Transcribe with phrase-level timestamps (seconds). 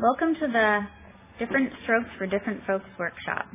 [0.00, 0.80] Welcome to the
[1.40, 3.46] Different Strokes for Different Folks workshop.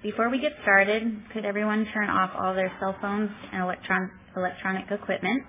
[0.00, 4.92] Before we get started, could everyone turn off all their cell phones and electron- electronic
[4.92, 5.42] equipment?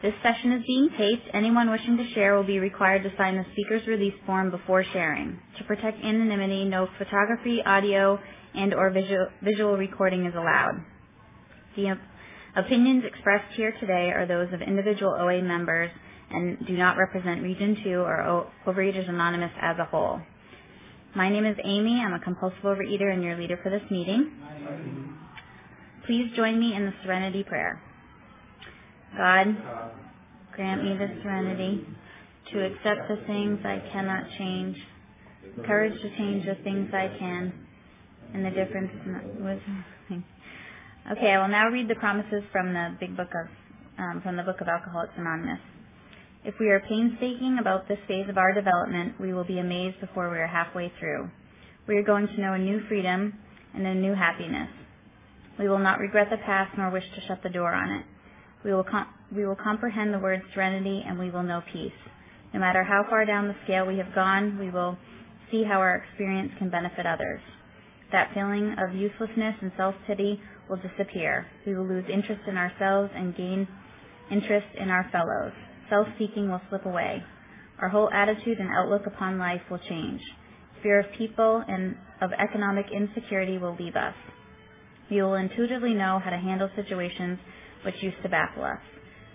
[0.00, 1.28] This session is being taped.
[1.34, 5.40] Anyone wishing to share will be required to sign the speaker's release form before sharing.
[5.58, 8.20] To protect anonymity, no photography, audio,
[8.54, 10.84] and or visual, visual recording is allowed.
[11.74, 11.98] The
[12.54, 15.90] opinions expressed here today are those of individual OA members
[16.30, 20.20] and do not represent Region 2 or o- Overeaters Anonymous as a whole.
[21.14, 22.00] My name is Amy.
[22.00, 24.30] I'm a compulsive overeater and your leader for this meeting.
[26.06, 27.80] Please join me in the serenity prayer.
[29.16, 29.56] God,
[30.54, 31.86] grant me the serenity
[32.52, 34.76] to accept the things I cannot change,
[35.66, 37.52] courage to change the things I can,
[38.34, 38.90] and the difference
[39.40, 39.58] was.
[41.12, 43.48] Okay, I will now read the promises from the big book of
[43.98, 45.58] um, from the book of Alcoholics Anonymous.
[46.42, 50.30] If we are painstaking about this phase of our development, we will be amazed before
[50.30, 51.28] we are halfway through.
[51.86, 53.34] We are going to know a new freedom
[53.74, 54.70] and a new happiness.
[55.58, 58.06] We will not regret the past nor wish to shut the door on it.
[58.64, 61.92] We will, com- we will comprehend the word serenity and we will know peace.
[62.54, 64.96] No matter how far down the scale we have gone, we will
[65.50, 67.42] see how our experience can benefit others.
[68.12, 71.46] That feeling of uselessness and self-pity will disappear.
[71.66, 73.68] We will lose interest in ourselves and gain
[74.30, 75.52] interest in our fellows.
[75.90, 77.22] Self-seeking will slip away.
[77.80, 80.20] Our whole attitude and outlook upon life will change.
[80.82, 84.14] Fear of people and of economic insecurity will leave us.
[85.10, 87.38] We will intuitively know how to handle situations
[87.84, 88.78] which used to baffle us.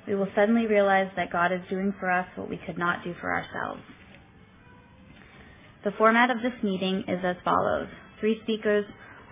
[0.08, 3.14] We will suddenly realize that God is doing for us what we could not do
[3.20, 3.82] for ourselves.
[5.84, 7.88] The format of this meeting is as follows.
[8.20, 8.86] Three speakers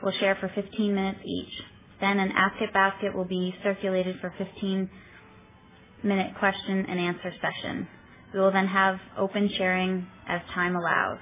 [0.03, 1.53] will share for 15 minutes each.
[2.01, 4.89] Then an Ask It basket will be circulated for 15
[6.03, 7.87] minute question and answer session.
[8.33, 11.19] We will then have open sharing as time allows.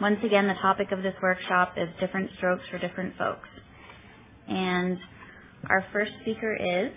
[0.00, 3.48] Once again, the topic of this workshop is different strokes for different folks.
[4.48, 4.98] And
[5.68, 6.92] our first speaker is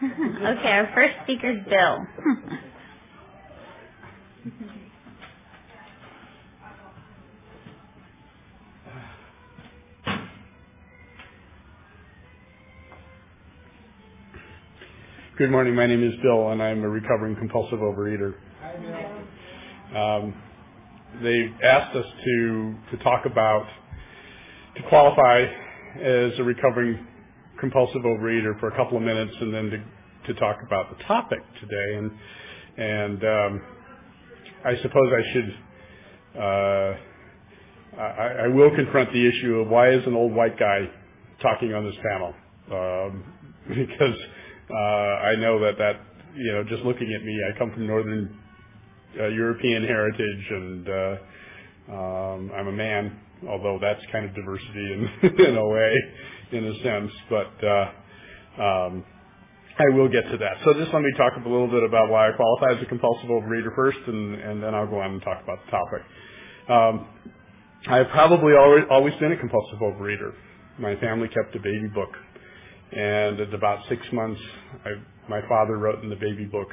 [0.02, 2.06] okay, our first speaker is Bill.
[15.40, 15.74] Good morning.
[15.74, 18.34] My name is Bill, and I'm a recovering compulsive overeater.
[19.96, 20.34] Um,
[21.22, 23.66] they asked us to to talk about
[24.76, 25.46] to qualify
[25.98, 27.06] as a recovering
[27.58, 31.38] compulsive overeater for a couple of minutes, and then to to talk about the topic
[31.58, 31.96] today.
[31.96, 32.10] And
[32.76, 33.62] and um,
[34.66, 35.56] I suppose I should.
[36.38, 36.96] Uh,
[37.98, 40.80] I, I will confront the issue of why is an old white guy
[41.40, 42.34] talking on this panel
[42.70, 43.24] um,
[43.70, 44.18] because
[44.76, 46.00] I know that that
[46.34, 48.38] you know just looking at me, I come from northern
[49.18, 51.16] uh, European heritage, and uh,
[51.92, 55.10] um, I'm a man, although that's kind of diversity in
[55.46, 55.94] in a way,
[56.52, 57.12] in a sense.
[57.28, 59.04] But uh, um,
[59.78, 60.58] I will get to that.
[60.64, 63.30] So just let me talk a little bit about why I qualify as a compulsive
[63.30, 66.02] overeater first, and, and then I'll go on and talk about the topic.
[66.68, 67.08] Um,
[67.88, 70.34] I've probably always, always been a compulsive overeater.
[70.78, 72.10] My family kept a baby book
[72.92, 74.40] and at about six months,
[74.84, 74.90] I,
[75.28, 76.68] my father wrote in the baby book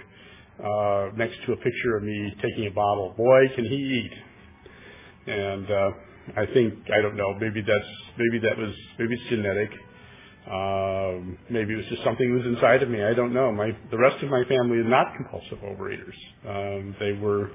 [0.64, 4.12] uh, next to a picture of me taking a bottle, "Boy, can he eat!"
[5.32, 5.92] And uh,
[6.36, 7.34] I think I don't know.
[7.40, 9.70] Maybe that's maybe that was maybe it's genetic.
[10.50, 13.04] Um, maybe it was just something that was inside of me.
[13.04, 13.52] I don't know.
[13.52, 16.18] My the rest of my family is not compulsive overeaters.
[16.48, 17.52] Um, they were,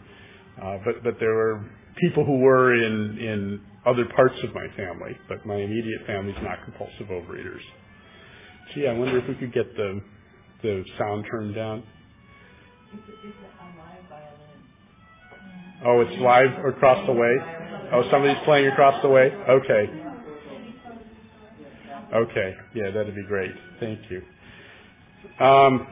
[0.63, 1.65] uh, but but there were
[2.01, 5.17] people who were in in other parts of my family.
[5.29, 7.63] But my immediate family is not compulsive overeaters.
[8.75, 10.01] Gee, I wonder if we could get the
[10.63, 11.83] the sound turned down.
[12.95, 14.63] It's, a live violin.
[15.85, 17.37] Oh, it's live across the way.
[17.93, 19.31] Oh, somebody's playing across the way.
[19.49, 20.03] Okay.
[22.15, 22.55] Okay.
[22.75, 23.53] Yeah, that'd be great.
[23.81, 24.23] Thank you.
[25.45, 25.87] Um,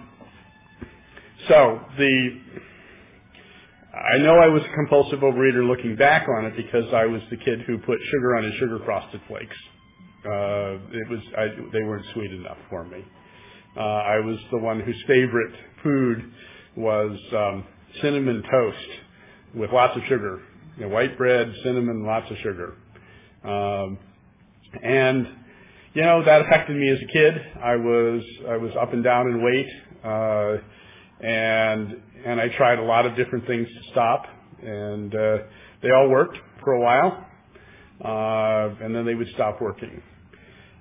[1.48, 2.40] so the
[3.92, 7.36] I know I was a compulsive overeater looking back on it because I was the
[7.36, 9.56] kid who put sugar on his sugar frosted flakes.
[10.24, 13.04] Uh, it was I, they weren't sweet enough for me.
[13.76, 16.32] Uh, I was the one whose favorite food
[16.76, 17.64] was um,
[18.02, 18.88] cinnamon toast
[19.54, 20.42] with lots of sugar.
[20.76, 22.76] You know, white bread, cinnamon, lots of sugar.
[23.44, 23.98] Um,
[24.82, 25.26] and
[25.94, 27.34] you know that affected me as a kid.
[27.62, 29.68] I was I was up and down in weight,
[30.04, 30.56] uh,
[31.26, 34.26] and and I tried a lot of different things to stop,
[34.62, 35.38] and uh,
[35.82, 37.26] they all worked for a while,
[38.04, 40.02] and then they would stop working.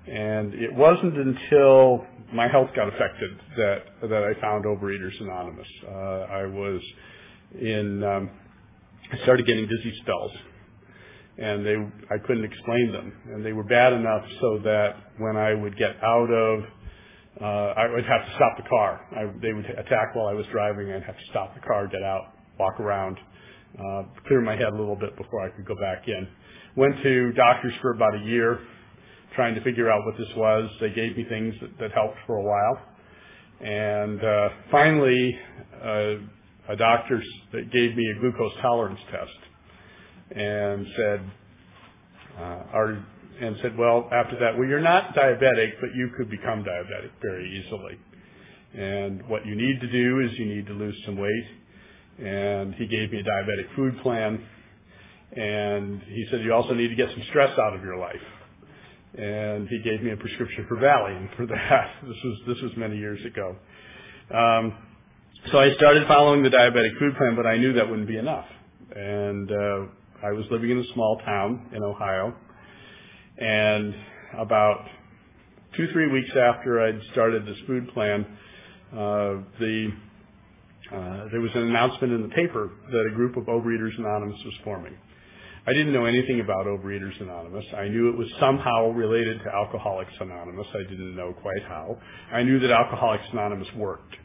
[0.06, 5.68] And it wasn't until my health got affected that that I found Overeaters Anonymous.
[5.86, 6.80] Uh, I was
[7.60, 8.30] in um,
[9.12, 10.32] I started getting dizzy spells,
[11.38, 11.76] and they
[12.10, 15.96] I couldn't explain them, and they were bad enough so that when I would get
[16.02, 16.64] out of
[17.40, 19.00] uh, I would have to stop the car.
[19.12, 20.92] I, they would attack while I was driving.
[20.92, 23.18] I'd have to stop the car, get out, walk around,
[23.78, 26.28] uh, clear my head a little bit before I could go back in.
[26.76, 28.60] Went to doctors for about a year,
[29.34, 30.70] trying to figure out what this was.
[30.80, 32.86] They gave me things that, that helped for a while,
[33.60, 35.38] and uh, finally,
[35.82, 37.22] uh, a doctor
[37.52, 41.30] that gave me a glucose tolerance test, and said,
[42.38, 43.04] uh, "Are
[43.40, 47.48] and said, well, after that, well, you're not diabetic, but you could become diabetic very
[47.58, 47.98] easily.
[48.74, 51.46] And what you need to do is you need to lose some weight.
[52.18, 54.46] And he gave me a diabetic food plan.
[55.32, 58.16] And he said, you also need to get some stress out of your life.
[59.16, 61.94] And he gave me a prescription for Valium for that.
[62.02, 63.56] This was, this was many years ago.
[64.34, 64.74] Um,
[65.50, 68.46] so I started following the diabetic food plan, but I knew that wouldn't be enough.
[68.94, 69.86] And, uh,
[70.22, 72.34] I was living in a small town in Ohio
[73.38, 73.94] and
[74.38, 74.84] about
[75.74, 78.26] two, three weeks after I'd started this food plan,
[78.92, 79.92] uh, the
[80.92, 84.54] uh, there was an announcement in the paper that a group of Overeaters Anonymous was
[84.64, 84.96] forming.
[85.66, 87.64] I didn't know anything about Overeaters Anonymous.
[87.76, 90.66] I knew it was somehow related to Alcoholics Anonymous.
[90.74, 91.96] I didn't know quite how.
[92.32, 94.16] I knew that Alcoholics Anonymous worked.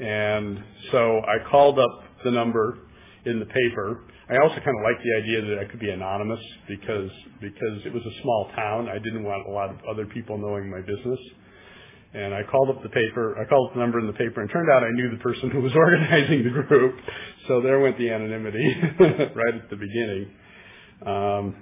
[0.00, 2.78] And so I called up the number
[3.26, 6.40] in the paper I also kind of liked the idea that I could be anonymous
[6.66, 7.10] because
[7.42, 8.88] because it was a small town.
[8.88, 11.20] I didn't want a lot of other people knowing my business.
[12.14, 13.36] And I called up the paper.
[13.40, 15.50] I called up the number in the paper, and turned out I knew the person
[15.50, 16.96] who was organizing the group.
[17.48, 20.30] So there went the anonymity right at the beginning.
[21.04, 21.56] Um,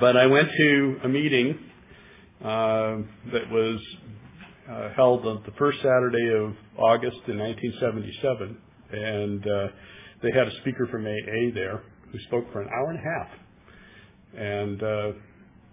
[0.00, 1.58] but I went to a meeting
[2.42, 2.96] uh,
[3.32, 3.80] that was
[4.70, 8.58] uh, held on the first Saturday of August in 1977,
[8.92, 9.68] and uh,
[10.22, 13.28] they had a speaker from AA there who spoke for an hour and a half.
[14.36, 15.12] And uh,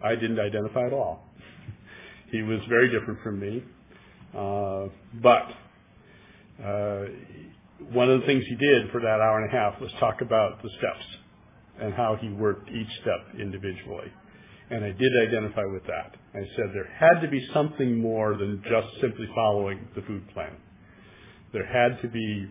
[0.03, 1.23] I didn't identify at all.
[2.31, 3.63] he was very different from me.
[4.35, 4.89] Uh,
[5.21, 5.47] but
[6.63, 7.05] uh,
[7.91, 10.61] one of the things he did for that hour and a half was talk about
[10.61, 11.05] the steps
[11.81, 14.11] and how he worked each step individually.
[14.69, 16.15] And I did identify with that.
[16.33, 20.55] I said there had to be something more than just simply following the food plan.
[21.53, 22.47] There had to be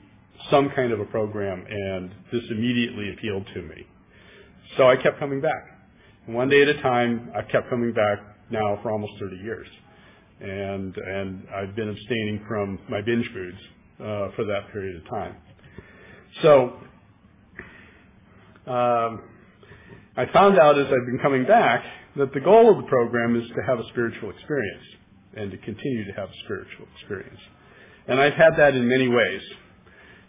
[0.50, 3.86] some kind of a program, and this immediately appealed to me.
[4.76, 5.66] So I kept coming back.
[6.26, 8.18] One day at a time, I kept coming back
[8.50, 9.66] now for almost 30 years.
[10.40, 13.58] And, and I've been abstaining from my binge foods
[14.00, 15.36] uh, for that period of time.
[16.42, 16.76] So
[18.66, 19.22] um,
[20.16, 21.84] I found out as I've been coming back
[22.16, 24.84] that the goal of the program is to have a spiritual experience
[25.36, 27.40] and to continue to have a spiritual experience.
[28.06, 29.42] And I've had that in many ways.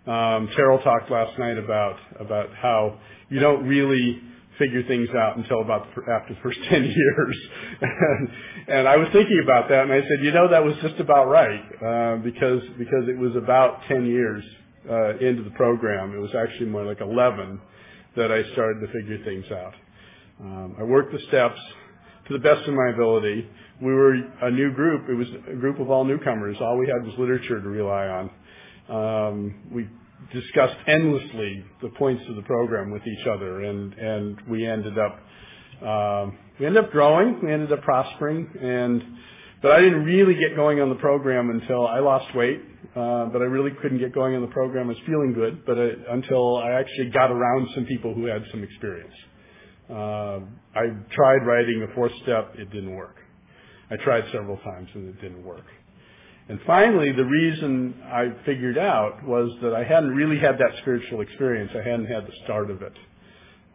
[0.08, 3.00] Um, Carol talked last night about about how
[3.30, 4.22] you don't really
[4.60, 7.38] figure things out until about the, after the first 10 years.
[7.82, 8.30] and,
[8.68, 11.28] and I was thinking about that and I said, you know, that was just about
[11.28, 14.44] right, uh, because, because it was about 10 years,
[14.90, 16.14] uh, into the program.
[16.14, 17.60] It was actually more like 11
[18.16, 19.74] that I started to figure things out.
[20.40, 21.60] Um, I worked the steps
[22.28, 23.48] to the best of my ability.
[23.82, 25.10] We were a new group.
[25.10, 26.58] It was a group of all newcomers.
[26.62, 28.30] All we had was literature to rely on.
[28.88, 29.88] Um, we
[30.34, 35.20] discussed endlessly the points of the program with each other, and and we ended up
[35.88, 39.04] um, we ended up growing, we ended up prospering, and
[39.62, 42.62] but I didn't really get going on the program until I lost weight.
[42.96, 44.86] Uh, but I really couldn't get going on the program.
[44.86, 48.42] I was feeling good, but I, until I actually got around some people who had
[48.52, 49.14] some experience.
[49.90, 50.40] Uh,
[50.74, 52.54] I tried writing a fourth step.
[52.58, 53.18] It didn't work.
[53.92, 55.66] I tried several times and it didn't work.
[56.48, 61.22] And finally, the reason I figured out was that I hadn't really had that spiritual
[61.22, 61.72] experience.
[61.74, 62.94] I hadn't had the start of it.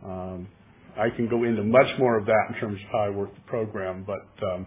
[0.04, 0.48] Um,
[0.96, 3.40] I can go into much more of that in terms of how I work the
[3.42, 4.66] program, but um,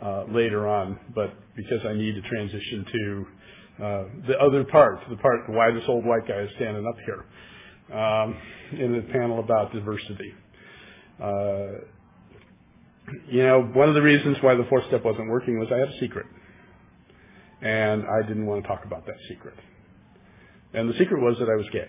[0.00, 0.98] uh, later on.
[1.14, 3.26] But because I need to transition to
[3.84, 7.98] uh, the other part, the part why this old white guy is standing up here
[7.98, 8.36] um,
[8.78, 10.32] in the panel about diversity.
[11.20, 11.86] Uh,
[13.28, 15.88] you know, one of the reasons why the fourth step wasn't working was I had
[15.88, 16.26] a secret
[17.62, 19.54] and I didn't want to talk about that secret.
[20.74, 21.88] And the secret was that I was gay.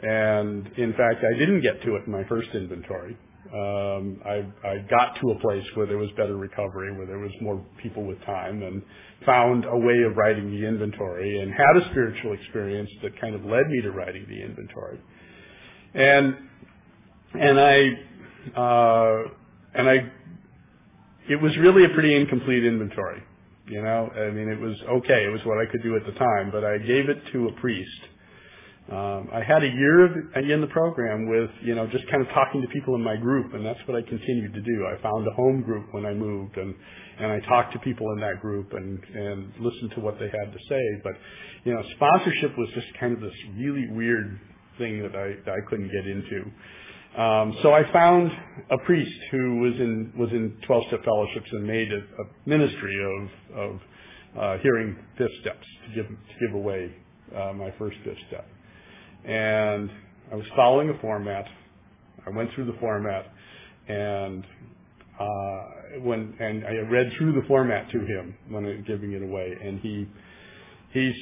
[0.00, 3.16] And in fact, I didn't get to it in my first inventory.
[3.52, 7.32] Um, I, I got to a place where there was better recovery, where there was
[7.40, 8.82] more people with time, and
[9.24, 13.44] found a way of writing the inventory, and had a spiritual experience that kind of
[13.44, 15.00] led me to writing the inventory.
[15.94, 16.36] And
[17.34, 19.22] and I uh,
[19.74, 20.12] and I
[21.30, 23.22] it was really a pretty incomplete inventory.
[23.68, 25.24] You know, I mean, it was okay.
[25.24, 27.52] It was what I could do at the time, but I gave it to a
[27.60, 28.00] priest.
[28.90, 30.12] Um, I had a year of,
[30.48, 33.52] in the program with, you know, just kind of talking to people in my group,
[33.52, 34.86] and that's what I continued to do.
[34.86, 36.74] I found a home group when I moved, and
[37.20, 40.52] and I talked to people in that group and and listened to what they had
[40.52, 40.80] to say.
[41.04, 41.12] But,
[41.64, 44.40] you know, sponsorship was just kind of this really weird
[44.78, 46.50] thing that I that I couldn't get into.
[47.18, 48.30] Um, so I found
[48.70, 52.96] a priest who was in was in 12 step fellowships and made a, a ministry
[53.04, 53.80] of of
[54.38, 56.94] uh, hearing fifth steps to give to give away
[57.36, 58.46] uh, my first fifth step.
[59.24, 59.90] And
[60.30, 61.46] I was following a format.
[62.24, 63.26] I went through the format,
[63.88, 64.44] and
[65.18, 69.56] uh, when and I read through the format to him when I giving it away,
[69.60, 70.06] and he
[70.92, 71.16] he's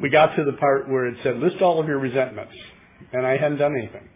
[0.00, 2.54] we got to the part where it said list all of your resentments,
[3.12, 4.08] and I hadn't done anything.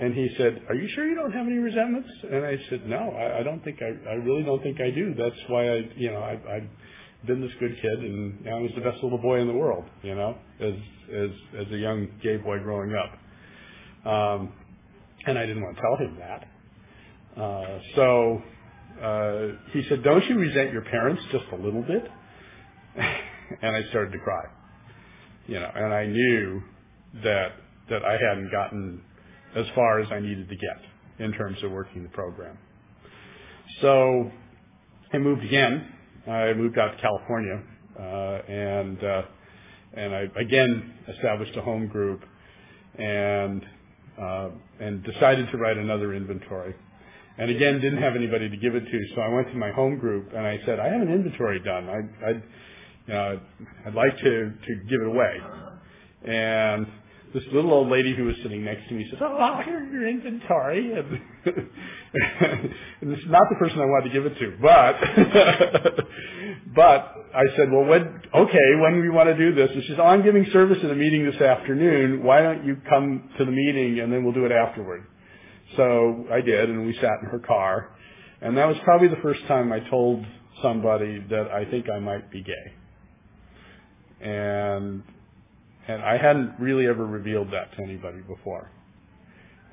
[0.00, 2.96] And he said, "Are you sure you don't have any resentments?" And I said, "No,
[2.96, 5.14] I, I don't think I, I really don't think I do.
[5.14, 8.80] That's why I, you know, I, I've been this good kid, and I was the
[8.80, 10.74] best little boy in the world, you know, as
[11.14, 11.30] as
[11.66, 14.10] as a young gay boy growing up.
[14.10, 14.52] Um,
[15.26, 17.40] and I didn't want to tell him that.
[17.40, 18.42] Uh, so
[19.02, 22.10] uh, he said, "Don't you resent your parents just a little bit?"
[22.96, 24.44] and I started to cry,
[25.46, 26.62] you know, and I knew
[27.24, 27.52] that
[27.90, 29.02] that I hadn't gotten
[29.54, 30.80] as far as I needed to get
[31.18, 32.58] in terms of working the program.
[33.80, 34.30] So
[35.12, 35.92] I moved again.
[36.26, 37.62] I moved out to California,
[37.98, 39.22] uh, and uh,
[39.94, 42.22] and I again established a home group,
[42.98, 43.64] and
[44.20, 46.74] uh, and decided to write another inventory.
[47.38, 49.98] And again, didn't have anybody to give it to, so I went to my home
[49.98, 51.88] group and I said, I have an inventory done.
[51.88, 52.42] I, I'd,
[53.06, 53.40] you know,
[53.86, 55.36] I'd like to to give it away.
[56.24, 56.86] And
[57.34, 60.92] this little old lady who was sitting next to me says, "Oh, here's your inventory."
[62.14, 65.00] And, and this is not the person I wanted to give it to, but
[66.74, 69.98] but I said, "Well, when okay, when we want to do this?" And she says,
[69.98, 72.22] "Oh, I'm giving service at a meeting this afternoon.
[72.22, 75.06] Why don't you come to the meeting and then we'll do it afterward?"
[75.78, 77.96] So I did, and we sat in her car,
[78.42, 80.22] and that was probably the first time I told
[80.60, 82.74] somebody that I think I might be gay.
[84.20, 85.02] And
[85.88, 88.70] and I hadn't really ever revealed that to anybody before.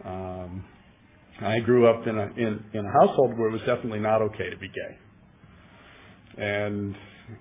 [0.06, 0.64] Um,
[1.42, 4.50] I grew up in a in, in a household where it was definitely not okay
[4.50, 6.96] to be gay, and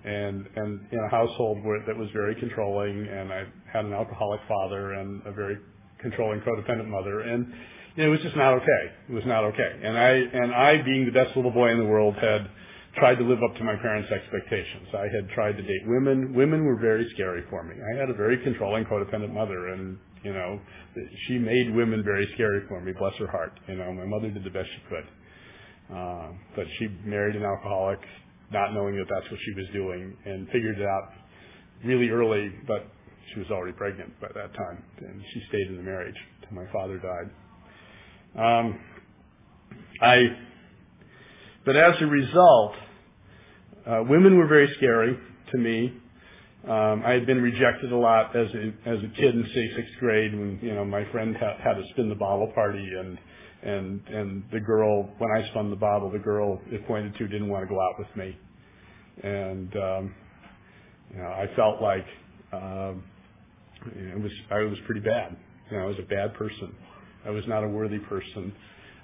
[0.05, 4.41] and and in a household where that was very controlling, and I had an alcoholic
[4.47, 5.57] father and a very
[6.01, 7.53] controlling codependent mother, and
[7.97, 8.93] it was just not okay.
[9.09, 11.85] It was not okay, and I and I, being the best little boy in the
[11.85, 12.49] world, had
[12.99, 14.89] tried to live up to my parents' expectations.
[14.95, 16.35] I had tried to date women.
[16.35, 17.75] Women were very scary for me.
[17.75, 20.61] I had a very controlling, codependent mother, and you know,
[21.27, 22.93] she made women very scary for me.
[22.99, 23.59] Bless her heart.
[23.69, 28.01] You know, my mother did the best she could, uh, but she married an alcoholic,
[28.53, 31.13] not knowing that that's what she was doing, and figured it out
[31.85, 32.51] really early.
[32.67, 32.87] But
[33.33, 36.71] she was already pregnant by that time, and she stayed in the marriage till my
[36.73, 37.31] father died.
[38.37, 38.81] Um,
[40.01, 40.25] I,
[41.65, 42.75] but as a result,
[43.89, 45.19] uh, women were very scary
[45.51, 45.93] to me.
[46.65, 49.95] Um, I had been rejected a lot as a as a kid in say sixth
[49.99, 53.19] grade when you know my friend had, had a spin the bottle party and
[53.63, 57.49] and and the girl when I spun the bottle the girl it pointed to didn't
[57.49, 58.37] want to go out with me.
[59.23, 60.15] And um,
[61.13, 62.07] you know I felt like
[62.53, 63.05] um,
[63.87, 65.37] it was I was pretty bad.
[65.71, 66.75] You know I was a bad person.
[67.25, 68.53] I was not a worthy person.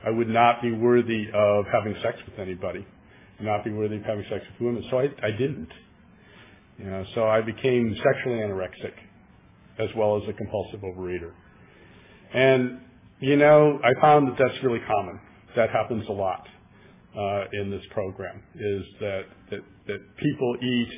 [0.04, 2.84] I would not be worthy of having sex with anybody
[3.40, 4.84] not be worthy of having sex with women.
[4.90, 5.70] So I, I didn't.
[6.78, 8.94] You know, so I became sexually anorexic
[9.78, 11.32] as well as a compulsive overeater.
[12.32, 12.80] And,
[13.20, 15.20] you know, I found that that's really common.
[15.56, 16.46] That happens a lot
[17.16, 20.88] uh, in this program, is that, that, that people eat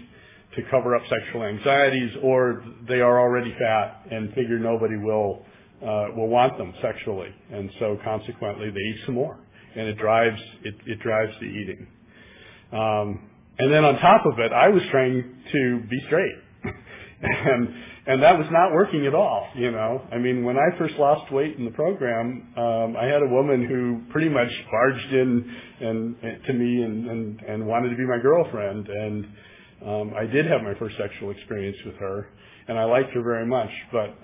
[0.57, 5.45] to cover up sexual anxieties or they are already fat and figure nobody will,
[5.83, 7.29] uh, will want them sexually.
[7.53, 9.39] And so consequently they eat some more.
[9.75, 11.87] And it drives, it, it drives the eating.
[12.73, 16.35] Um, and then on top of it, I was trying to be straight.
[17.23, 17.69] and
[18.09, 20.01] and that was not working at all, you know.
[20.13, 23.67] I mean, when I first lost weight in the program, um, I had a woman
[23.67, 28.07] who pretty much barged in and, and to me and, and and wanted to be
[28.07, 29.27] my girlfriend, and
[29.87, 32.29] um, I did have my first sexual experience with her,
[32.69, 34.15] and I liked her very much, but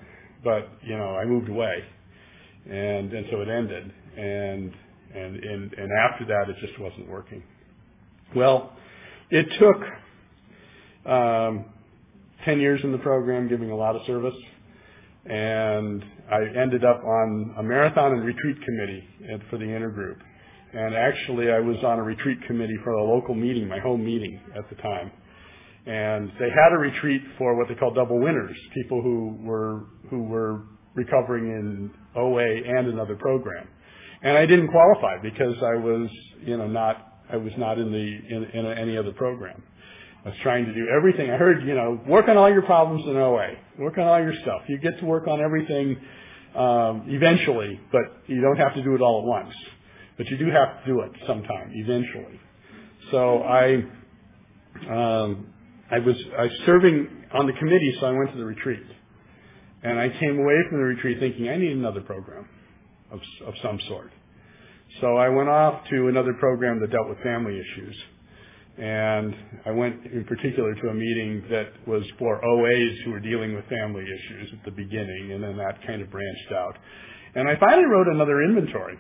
[0.45, 1.83] but you know, I moved away,
[2.71, 4.73] and and so it ended, and
[5.15, 7.43] and and and after that, it just wasn't working.
[8.35, 8.73] Well,
[9.31, 11.67] it took um,
[12.47, 14.35] 10 years in the program, giving a lot of service,
[15.27, 19.05] and I ended up on a marathon and retreat committee
[19.51, 20.17] for the intergroup.
[20.73, 24.41] And actually, I was on a retreat committee for a local meeting, my home meeting
[24.57, 25.11] at the time.
[25.85, 30.23] And they had a retreat for what they call double winners, people who were who
[30.23, 30.63] were
[30.95, 33.69] recovering in OA and another program.
[34.23, 36.09] And I didn't qualify because I was,
[36.45, 39.63] you know, not I was not in the in, in any other program.
[40.25, 41.31] I was trying to do everything.
[41.31, 43.55] I heard, you know, work on all your problems in OA.
[43.79, 44.63] Work on all your stuff.
[44.69, 45.97] You get to work on everything
[46.55, 49.55] um, eventually, but you don't have to do it all at once.
[50.17, 52.41] But you do have to do it sometime, eventually.
[53.11, 53.75] So I,
[54.89, 55.47] um,
[55.91, 58.85] I was I was serving on the committee, so I went to the retreat,
[59.83, 62.47] and I came away from the retreat thinking I need another program
[63.11, 64.13] of of some sort.
[65.01, 67.97] So I went off to another program that dealt with family issues.
[68.79, 69.35] And
[69.67, 73.65] I went in particular to a meeting that was for OAs who were dealing with
[73.67, 76.77] family issues at the beginning, and then that kind of branched out.
[77.35, 78.99] And I finally wrote another inventory.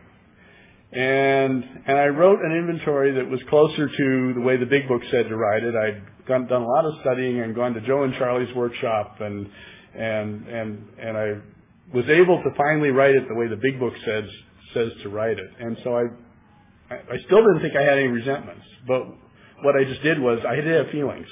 [0.93, 5.01] And, and I wrote an inventory that was closer to the way the big book
[5.11, 5.75] said to write it.
[5.75, 9.49] I'd done, done a lot of studying and gone to Joe and Charlie's workshop and,
[9.95, 11.33] and, and, and I
[11.95, 14.25] was able to finally write it the way the big book says,
[14.75, 15.51] says to write it.
[15.59, 16.05] And so I,
[16.91, 19.07] I still didn't think I had any resentments, but
[19.63, 21.27] what I just did was I did have feelings.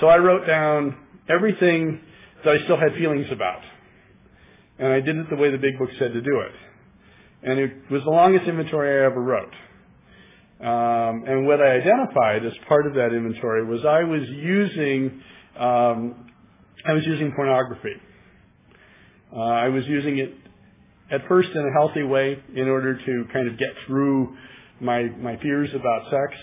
[0.00, 0.96] So I wrote down
[1.28, 2.00] everything
[2.44, 3.62] that I still had feelings about.
[4.78, 6.52] And I did it the way the big book said to do it.
[7.42, 9.52] And it was the longest inventory I ever wrote.
[10.60, 15.22] Um, and what I identified as part of that inventory was I was using
[15.58, 16.26] um,
[16.86, 17.94] I was using pornography.
[19.34, 20.34] Uh, I was using it
[21.10, 24.36] at first in a healthy way in order to kind of get through
[24.80, 26.34] my my fears about sex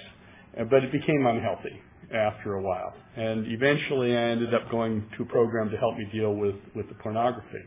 [0.69, 1.79] but it became unhealthy
[2.13, 2.93] after a while.
[3.15, 6.87] And eventually I ended up going to a program to help me deal with, with
[6.87, 7.63] the pornography.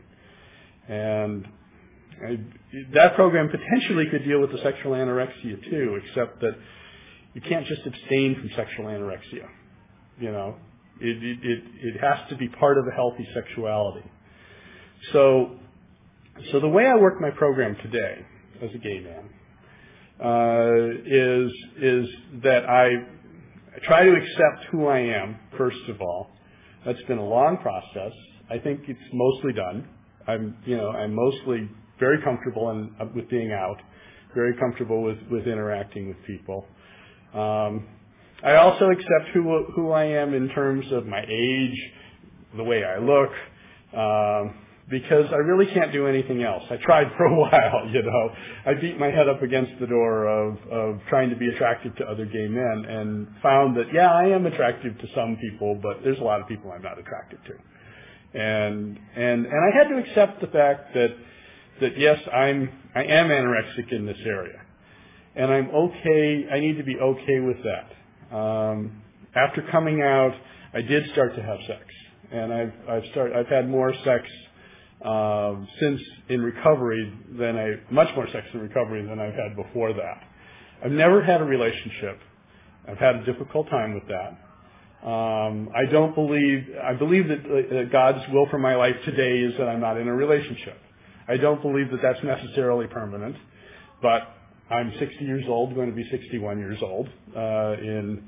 [0.87, 1.47] And
[2.25, 2.39] I,
[2.93, 6.53] that program potentially could deal with the sexual anorexia too, except that
[7.33, 9.47] you can't just abstain from sexual anorexia.
[10.19, 10.55] You know,
[10.99, 14.05] it, it, it, it has to be part of a healthy sexuality.
[15.13, 15.57] So,
[16.51, 18.25] so the way I work my program today
[18.61, 19.29] as a gay man
[20.23, 22.09] uh, is is
[22.43, 22.89] that I
[23.83, 26.29] try to accept who I am first of all.
[26.85, 28.13] That's been a long process.
[28.49, 29.87] I think it's mostly done.
[30.27, 33.77] I'm you know I'm mostly very comfortable in, uh, with being out,
[34.33, 36.65] very comfortable with with interacting with people.
[37.33, 37.87] Um,
[38.43, 41.91] I also accept who who I am in terms of my age,
[42.57, 43.31] the way I look.
[43.93, 44.60] Um,
[44.91, 46.63] because I really can't do anything else.
[46.69, 48.29] I tried for a while, you know.
[48.65, 52.05] I beat my head up against the door of, of trying to be attractive to
[52.05, 56.19] other gay men and found that, yeah, I am attractive to some people, but there's
[56.19, 58.39] a lot of people I'm not attracted to.
[58.39, 61.09] And, and, and I had to accept the fact that,
[61.81, 64.61] that yes, I'm, I am anorexic in this area.
[65.35, 68.35] And I'm okay, I need to be okay with that.
[68.35, 69.01] Um,
[69.33, 70.33] after coming out,
[70.73, 71.85] I did start to have sex.
[72.31, 74.25] And I've, I've started, I've had more sex
[75.05, 79.93] um, since in recovery than I much more sex in recovery than I've had before
[79.93, 80.23] that.
[80.83, 82.19] I've never had a relationship.
[82.87, 85.07] I've had a difficult time with that.
[85.07, 89.57] Um, I don't believe I believe that uh, God's will for my life today is
[89.57, 90.77] that I'm not in a relationship.
[91.27, 93.35] I don't believe that that's necessarily permanent,
[94.01, 94.21] but
[94.69, 98.23] I'm 60 years old, going to be 61 years old uh, in,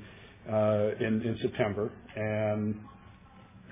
[0.50, 2.74] uh, in in September, and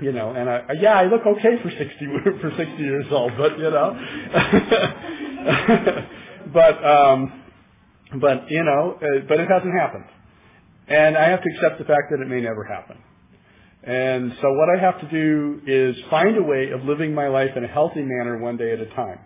[0.03, 1.85] you know, and I, yeah, I look okay for 60,
[2.41, 3.95] for 60 years old, but, you know,
[6.53, 7.43] but, um,
[8.21, 10.05] but, you know, uh, but it hasn't happened.
[10.89, 12.99] And I have to accept the fact that it may never happen.
[13.85, 17.51] And so what I have to do is find a way of living my life
[17.57, 19.21] in a healthy manner one day at a time.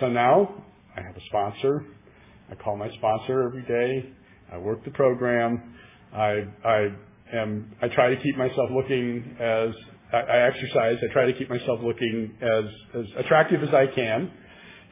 [0.00, 0.64] So now
[0.96, 1.84] I have a sponsor.
[2.50, 4.10] I call my sponsor every day.
[4.52, 5.74] I work the program.
[6.12, 6.88] I, I
[7.32, 9.74] am I try to keep myself looking as
[10.12, 10.98] I, I exercise.
[11.02, 14.30] I try to keep myself looking as as attractive as I can,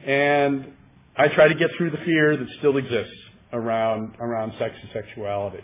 [0.05, 0.73] and
[1.15, 3.15] I try to get through the fear that still exists
[3.51, 5.63] around around sex and sexuality.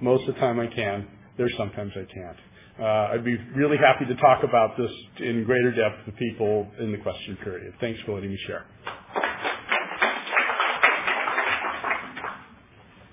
[0.00, 1.06] Most of the time I can.
[1.38, 2.36] There's sometimes I can't.
[2.78, 6.92] Uh, I'd be really happy to talk about this in greater depth with people in
[6.92, 7.74] the question period.
[7.80, 8.64] Thanks for letting me share.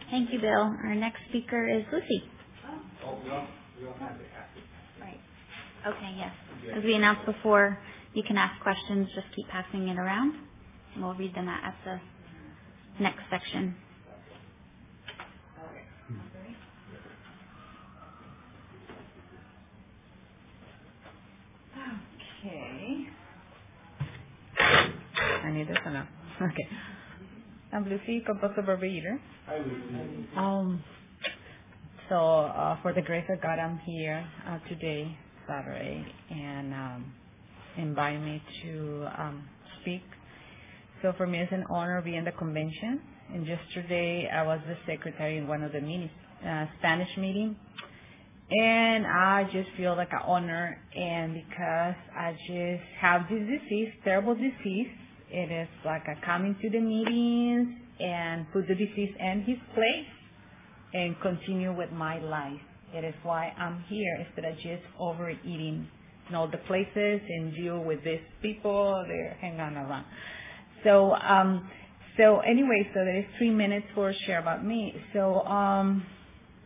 [0.09, 0.75] Thank you, Bill.
[0.83, 2.23] Our next speaker is Lucy.
[5.01, 5.19] Right.
[5.87, 6.33] Okay, yes.
[6.77, 7.79] As we announced before,
[8.13, 10.35] you can ask questions, just keep passing it around,
[10.95, 11.99] and we'll read them at the
[13.03, 13.75] next section.
[22.39, 23.07] Okay.
[25.45, 26.03] I need this or no?
[26.41, 26.69] Okay.
[27.73, 29.19] I'm Lucy, compulsive overeater.
[29.47, 30.27] Hi, Lucy.
[30.37, 30.83] Um,
[32.09, 35.15] so uh, for the grace of God, I'm here uh, today,
[35.47, 37.13] Saturday, and um,
[37.77, 39.47] invite me to um,
[39.81, 40.01] speak.
[41.03, 42.99] So for me, it's an honor being the convention.
[43.31, 46.11] And yesterday, I was the secretary in one of the mini
[46.43, 47.55] uh, Spanish meeting,
[48.49, 54.33] and I just feel like an honor, and because I just have this disease, terrible
[54.33, 54.87] disease,
[55.29, 57.67] it is like I come into the meetings
[57.99, 60.07] and put the disease in his place
[60.93, 62.61] and continue with my life.
[62.93, 65.87] It is why I'm here instead of just overeating
[66.29, 70.05] in all the places and deal with these people they're hanging around.
[70.83, 71.69] So um
[72.17, 74.95] so anyway, so there is three minutes for share about me.
[75.13, 76.05] So um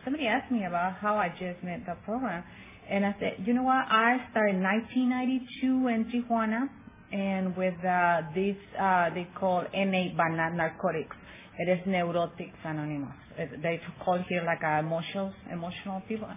[0.03, 2.43] somebody asked me about how I just met the program
[2.89, 6.69] and I said, you know what, I started in 1992 in Tijuana
[7.11, 11.15] and with uh, this uh, they call NA not narcotics.
[11.59, 13.13] It is Neurotics Anonymous.
[13.37, 16.29] It, they call here like uh, emotional emotional people.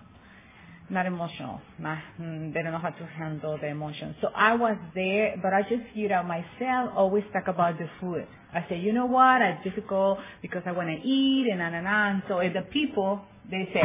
[0.88, 1.60] Not emotional.
[1.80, 4.14] Mm, they don't know how to handle the emotions.
[4.20, 8.24] So I was there, but I just figured out myself always talk about the food.
[8.54, 9.42] I say, you know what?
[9.42, 12.22] It's difficult because I want to eat and on and on.
[12.28, 13.82] So the people, they say,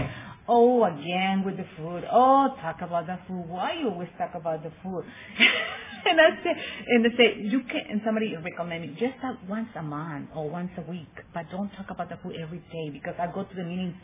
[0.48, 2.04] oh, again with the food.
[2.12, 3.50] Oh, talk about the food.
[3.50, 5.04] Why you always talk about the food?
[6.10, 6.54] and I say,
[6.88, 10.50] and they say, you can, and somebody recommend me, just that once a month or
[10.50, 13.56] once a week, but don't talk about the food every day because I go to
[13.56, 13.96] the meetings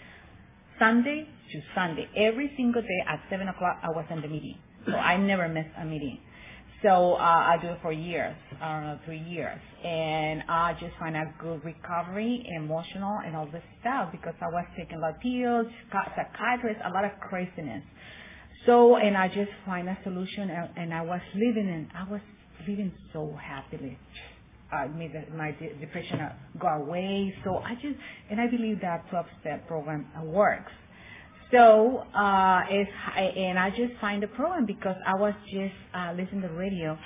[0.79, 2.07] Sunday to Sunday.
[2.15, 4.57] Every single day at 7 o'clock, I was in the meeting.
[4.86, 6.19] So I never miss a meeting.
[6.83, 9.60] So uh, I do it for years, I don't know, three years.
[9.83, 14.63] And I just find a good recovery, emotional, and all this stuff because I was
[14.77, 17.83] taking a lot of pills, psychiatrists, a lot of craziness.
[18.67, 22.21] So, and I just find a solution, and, and I was living in, I was
[22.67, 23.97] living so happily.
[24.71, 27.34] I made the, my de- depression uh, go away.
[27.45, 27.95] So I just,
[28.30, 30.71] and I believe that 12-step program uh, works.
[31.51, 36.41] So, uh, it's, and I just find the program because I was just, uh, listening
[36.41, 36.97] to the radio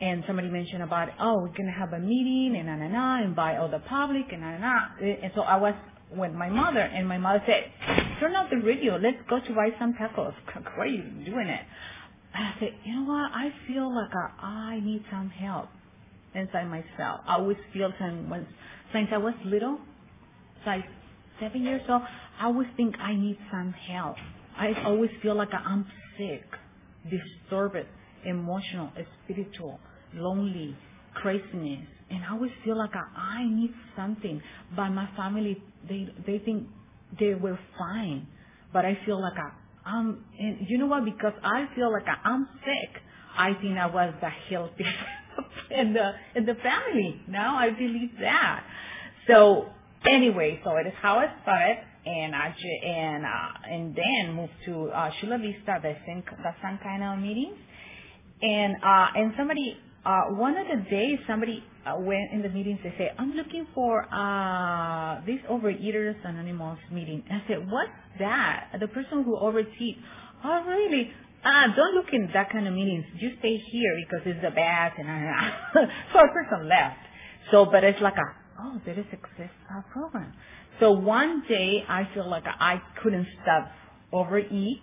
[0.00, 3.24] and somebody mentioned about, oh, we're going to have a meeting and na na na,
[3.24, 4.78] invite all the public and na na na.
[5.00, 5.74] And so I was
[6.14, 7.64] with my mother and my mother said,
[8.20, 8.96] turn off the radio.
[8.96, 10.34] Let's go to buy some tacos.
[10.76, 11.60] Why are you doing it?
[12.34, 13.30] And I said, you know what?
[13.32, 15.68] I feel like I need some help
[16.34, 17.20] inside myself.
[17.26, 18.46] I always feel since,
[18.92, 19.78] since I was little,
[20.66, 20.84] like
[21.40, 22.02] seven years old,
[22.38, 24.16] I always think I need some help.
[24.56, 25.86] I always feel like I'm
[26.18, 26.44] sick,
[27.10, 27.86] disturbed,
[28.24, 28.90] emotional,
[29.24, 29.80] spiritual,
[30.14, 30.76] lonely,
[31.14, 34.40] craziness, and I always feel like I, I need something.
[34.74, 36.68] But my family, they they think
[37.18, 38.26] they were fine,
[38.72, 39.50] but I feel like I,
[39.88, 40.24] I'm.
[40.38, 41.04] And you know what?
[41.04, 43.02] Because I feel like I, I'm sick.
[43.36, 44.90] I think I was the healthiest
[45.70, 47.20] in the in the family.
[47.28, 48.64] Now I believe that.
[49.28, 49.66] So
[50.08, 54.90] anyway, so it is how I started, and I and uh, and then moved to
[54.90, 57.58] uh, Chula Vista, the same the same kind of meetings,
[58.42, 62.80] and uh, and somebody uh, one of the days somebody uh, went in the meetings.
[62.82, 68.88] They say, "I'm looking for uh, this Overeaters Anonymous meeting." I said, "What's that?" The
[68.88, 69.98] person who overeats.
[70.44, 71.10] Oh, really?
[71.44, 73.04] Ah, don't look in that kind of meetings.
[73.18, 74.98] You stay here because it's the best.
[74.98, 75.08] And
[76.12, 76.98] so a person left.
[77.50, 80.32] So, but it's like a oh, there is exist a program.
[80.80, 83.70] So one day I feel like I couldn't stop
[84.12, 84.82] overeat.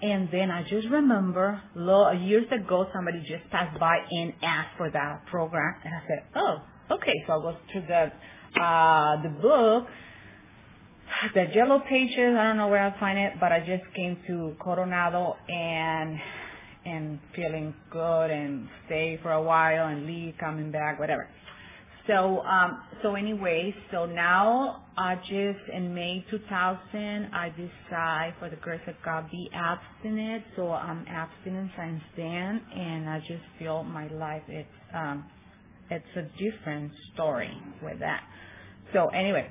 [0.00, 5.26] And then I just remember years ago somebody just passed by and asked for that
[5.26, 6.56] program and I said, Oh,
[6.92, 7.14] okay.
[7.26, 9.88] So I go to the uh the book
[11.34, 14.54] the yellow pages, I don't know where I'll find it, but I just came to
[14.60, 16.18] Coronado and
[16.84, 21.28] and feeling good and stay for a while and leave, coming back, whatever.
[22.08, 28.56] So, um, so anyway, so now I just in May 2000, I decide for the
[28.56, 30.42] grace of God be abstinent.
[30.56, 35.24] So I'm abstinent since then, and I just feel my life it's um,
[35.90, 38.22] it's a different story with that.
[38.94, 39.50] So anyway,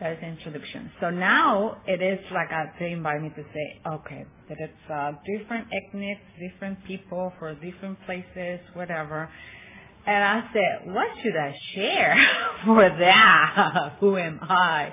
[0.00, 0.90] that is introduction.
[1.00, 5.12] So now it is like a, they invite me to say, okay, that it's uh,
[5.26, 9.28] different ethnics, different people for different places, whatever.
[10.06, 12.16] And I said, what should I share
[12.64, 13.96] for that?
[14.00, 14.92] Who am I?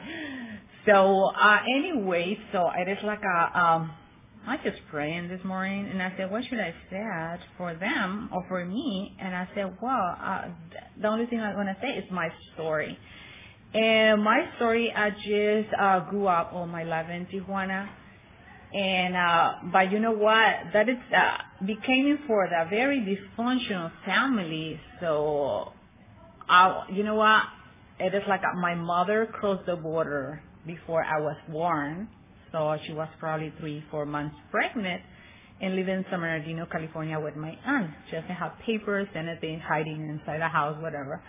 [0.86, 3.92] So uh, anyway, so it is like a, um,
[4.48, 8.46] I just praying this morning, and I said, what should I say for them or
[8.48, 9.14] for me?
[9.20, 10.46] And I said, well, uh,
[11.02, 12.98] the only thing I'm going to say is my story.
[13.74, 17.90] And my story, I just uh, grew up all my life in Tijuana.
[18.74, 20.56] And, uh, but you know what?
[20.74, 24.80] That is, uh, became for the very dysfunctional family.
[25.00, 25.72] So
[26.50, 27.44] I, you know what?
[28.00, 32.10] It is like my mother crossed the border before I was born.
[32.52, 35.02] So she was probably three, four months pregnant
[35.62, 37.92] and lived in San Bernardino, California with my aunt.
[38.10, 41.22] She doesn't have papers, anything, hiding inside the house, whatever.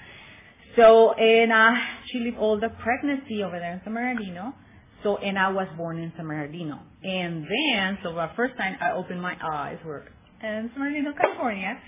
[0.77, 1.75] So, and uh,
[2.07, 4.55] she lived all the pregnancy over there in San Bernardino.
[5.03, 6.81] So, and I was born in San Bernardino.
[7.03, 10.05] And then, so the first time I opened my eyes were
[10.43, 11.79] in San Bernardino, California.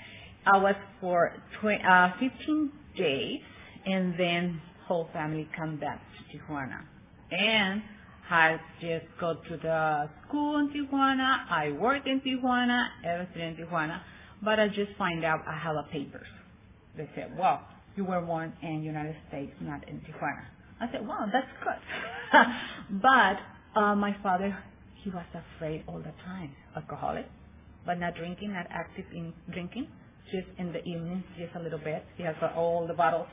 [0.46, 3.40] I was for tw- uh, 15 days,
[3.84, 6.80] and then whole family come back to Tijuana.
[7.30, 7.82] And
[8.30, 11.38] I just go to the school in Tijuana.
[11.50, 14.00] I work in Tijuana, everything in Tijuana.
[14.42, 16.26] But I just find out I have a papers.
[16.96, 17.60] They said, well,
[17.96, 20.44] you were born in United States, not in Tijuana.
[20.80, 23.00] I said, wow, that's good.
[23.02, 24.56] but uh, my father,
[25.04, 27.26] he was afraid all the time, alcoholic,
[27.84, 29.88] but not drinking, not active in drinking,
[30.32, 32.04] just in the evenings, just a little bit.
[32.16, 33.26] He has uh, all the bottles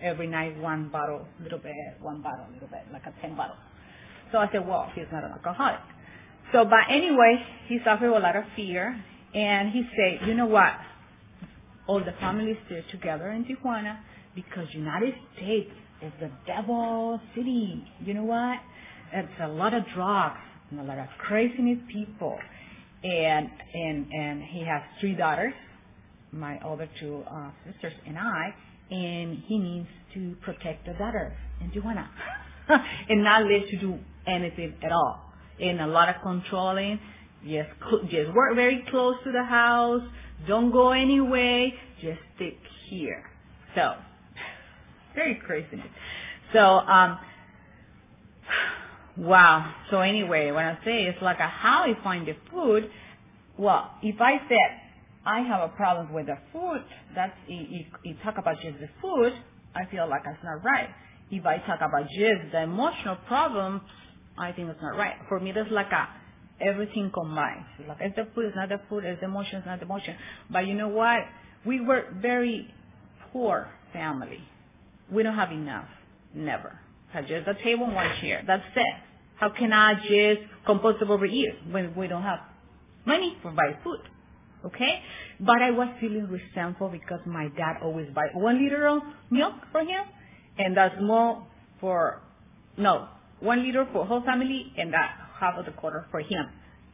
[0.00, 3.58] every night, one bottle, little bit, one bottle, little bit, like a 10 bottles.
[4.30, 5.80] So I said, well, he's not an alcoholic.
[6.52, 7.36] So, but anyway,
[7.68, 9.02] he suffered a lot of fear,
[9.34, 10.72] and he said, you know what?
[11.86, 13.98] All the families stay together in Tijuana
[14.34, 15.70] because United States
[16.02, 17.84] is the devil city.
[18.04, 18.58] You know what?
[19.12, 22.38] It's a lot of drugs and a lot of craziness people.
[23.04, 25.54] And and and he has three daughters,
[26.30, 28.54] my other two uh, sisters and I,
[28.90, 32.06] and he needs to protect the daughters in Tijuana
[33.08, 35.32] and not let you do anything at all.
[35.60, 36.98] And a lot of controlling.
[37.44, 37.70] Just
[38.08, 40.02] just work very close to the house.
[40.46, 41.68] Don't go anywhere.
[42.00, 43.24] Just stick here.
[43.74, 43.94] So
[45.14, 45.82] very crazy.
[46.52, 47.18] So um
[49.16, 49.74] wow.
[49.90, 52.90] So anyway, when I say it's like a how I find the food,
[53.58, 54.80] well, if I said
[55.24, 56.82] I have a problem with the food,
[57.14, 59.32] that's if you talk about just the food,
[59.74, 60.88] I feel like that's not right.
[61.30, 63.80] If I talk about just the emotional problem,
[64.36, 65.14] I think it's not right.
[65.28, 66.08] For me, that's like a
[66.60, 67.64] everything combined.
[67.78, 69.86] It's like it's the food, it's not the food, it's the emotion, it's not the
[69.86, 70.16] emotion.
[70.50, 71.20] But you know what?
[71.64, 72.72] We were very
[73.32, 74.40] poor family.
[75.12, 75.88] We don't have enough.
[76.34, 76.78] Never.
[77.12, 78.42] Have just a table and one chair.
[78.46, 78.94] That's it.
[79.36, 82.40] How can I just compostable overeat when we don't have
[83.04, 84.00] money for buy food?
[84.64, 85.00] Okay?
[85.40, 89.80] But I was feeling resentful because my dad always buy one liter of milk for
[89.80, 90.04] him
[90.58, 91.46] and that's more
[91.80, 92.22] for,
[92.76, 93.08] no,
[93.40, 96.46] one liter for whole family and that half of the quarter for him.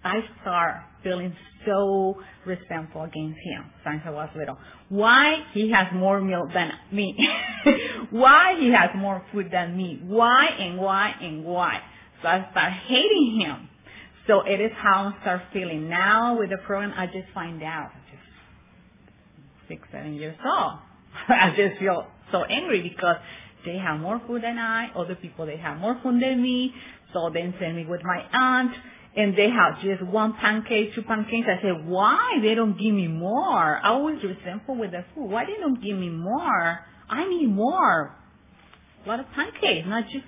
[0.05, 1.35] I start feeling
[1.67, 4.59] so resentful against him since I was little.
[4.89, 7.17] Why he has more milk than me?
[8.11, 10.01] why he has more food than me?
[10.05, 11.81] Why and why and why?
[12.23, 13.69] So I start hating him.
[14.27, 15.89] So it is how I start feeling.
[15.89, 17.91] Now with the program, I just find out.
[18.11, 18.23] Just
[19.69, 20.75] six, seven years old.
[21.29, 23.17] I just feel so angry because
[23.65, 24.91] they have more food than I.
[24.95, 26.73] Other people, they have more food than me.
[27.13, 28.73] So then send me with my aunt
[29.19, 31.49] and they have just one pancake, two pancakes.
[31.51, 33.77] I say, why they don't give me more?
[33.79, 35.29] I always resentful with the food.
[35.29, 36.79] Why they don't give me more?
[37.11, 38.15] I need more.
[39.05, 40.25] A lot of pancakes, not just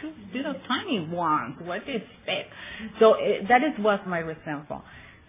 [0.00, 1.56] two little tiny ones.
[1.62, 2.50] What they expect?
[2.98, 4.82] So it, that is what my resentful.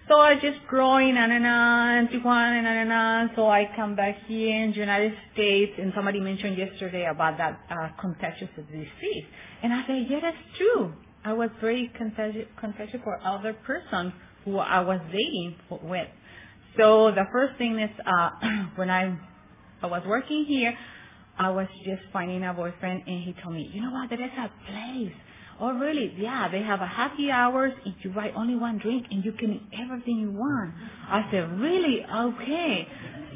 [0.07, 3.31] So I just growing on and on, Tijuana and and on.
[3.35, 7.59] So I come back here in the United States, and somebody mentioned yesterday about that
[7.69, 9.25] uh, contagious disease,
[9.63, 10.93] and I said, yeah, that's true.
[11.23, 12.47] I was very contagious,
[13.03, 14.13] for other person
[14.45, 16.07] who I was dating with.
[16.77, 18.29] So the first thing is uh,
[18.75, 19.17] when I
[19.81, 20.77] I was working here,
[21.37, 24.31] I was just finding a boyfriend, and he told me, you know what, there is
[24.37, 25.13] a place
[25.61, 26.11] Oh, really?
[26.17, 29.51] Yeah, they have a happy hours if you buy only one drink and you can
[29.53, 30.73] eat everything you want.
[31.07, 32.03] I said, really?
[32.03, 32.87] Okay.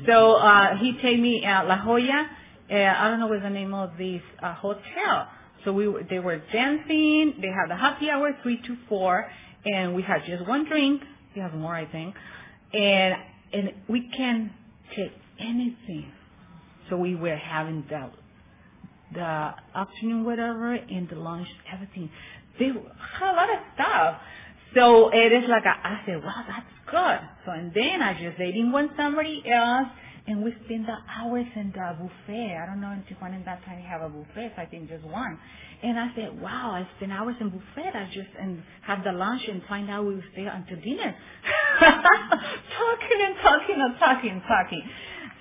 [0.08, 2.28] So uh, he take me at La Jolla.
[2.71, 5.28] Uh, I don't know what's the name of this uh, hotel.
[5.65, 7.36] So we they were dancing.
[7.41, 9.30] They had the happy hour three to four,
[9.65, 11.01] and we had just one drink.
[11.34, 12.15] He has more, I think,
[12.73, 13.15] and
[13.51, 14.51] and we can
[14.95, 16.12] take anything.
[16.89, 18.13] So we were having that
[19.13, 22.10] the afternoon whatever and the lunch, everything.
[22.60, 24.21] They had a lot of stuff.
[24.75, 27.30] So it is like a, I said, wow, that's good.
[27.45, 29.88] So and then I just dating with somebody else
[30.27, 32.57] and we spend the hours in the buffet.
[32.57, 34.89] I don't know if Tijuana in that time you have a buffet, so I think
[34.89, 35.38] just one.
[35.83, 37.91] And I said, wow, I spend hours in buffet.
[37.93, 41.15] I just and have the lunch and find out we will stay until dinner.
[41.79, 44.83] talking and talking and talking and talking.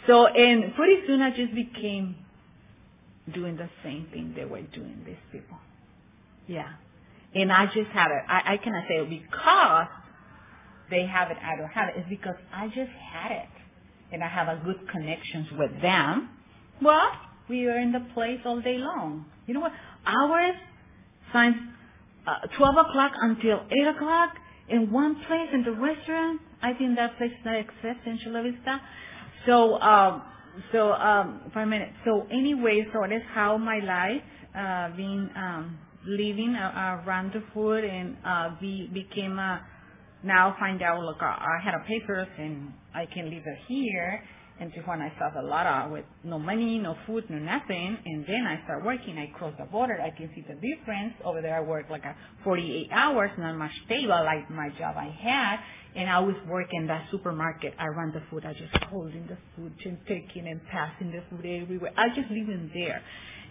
[0.06, 2.16] So and pretty soon I just became
[3.32, 5.56] doing the same thing they were doing, these people.
[6.46, 6.68] Yeah.
[7.34, 8.22] And I just have it.
[8.28, 9.86] I, I cannot say because
[10.90, 11.94] they have it, I don't have it.
[11.96, 13.53] It's because I just had it.
[14.14, 16.28] And I have a good connections with them.
[16.80, 17.10] Well,
[17.48, 19.26] we were in the place all day long.
[19.48, 19.72] You know what?
[20.06, 20.54] Hours,
[21.32, 21.56] since
[22.26, 24.30] uh, 12 o'clock until 8 o'clock
[24.68, 26.40] in one place in the restaurant.
[26.62, 28.80] I think that place not exist in Chula Vista.
[29.46, 30.22] So, um,
[30.70, 31.90] so um, for a minute.
[32.04, 34.22] So anyway, so that's how my life
[34.56, 39.66] uh, being um, living uh, around the food and uh, be, became a.
[40.24, 44.22] Now find out look I had a papers and I can live here
[44.60, 47.98] and Tijuana, I started a lot of with no money, no food, no nothing.
[48.06, 49.18] And then I start working.
[49.18, 50.00] I cross the border.
[50.00, 51.14] I can see the difference.
[51.24, 55.10] Over there, I work like a 48 hours, not much stable like my job I
[55.20, 55.58] had.
[55.96, 57.74] And I was working in that supermarket.
[57.78, 58.44] I run the food.
[58.46, 61.92] I just holding the food and taking and passing the food everywhere.
[61.96, 63.02] I just living there.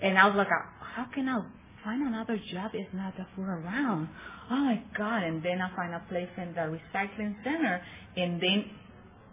[0.02, 1.42] And I was like, how can I
[1.84, 4.10] find another job if not the food around?
[4.52, 5.24] Oh my God.
[5.24, 7.82] And then I find a place in the recycling center.
[8.16, 8.66] And then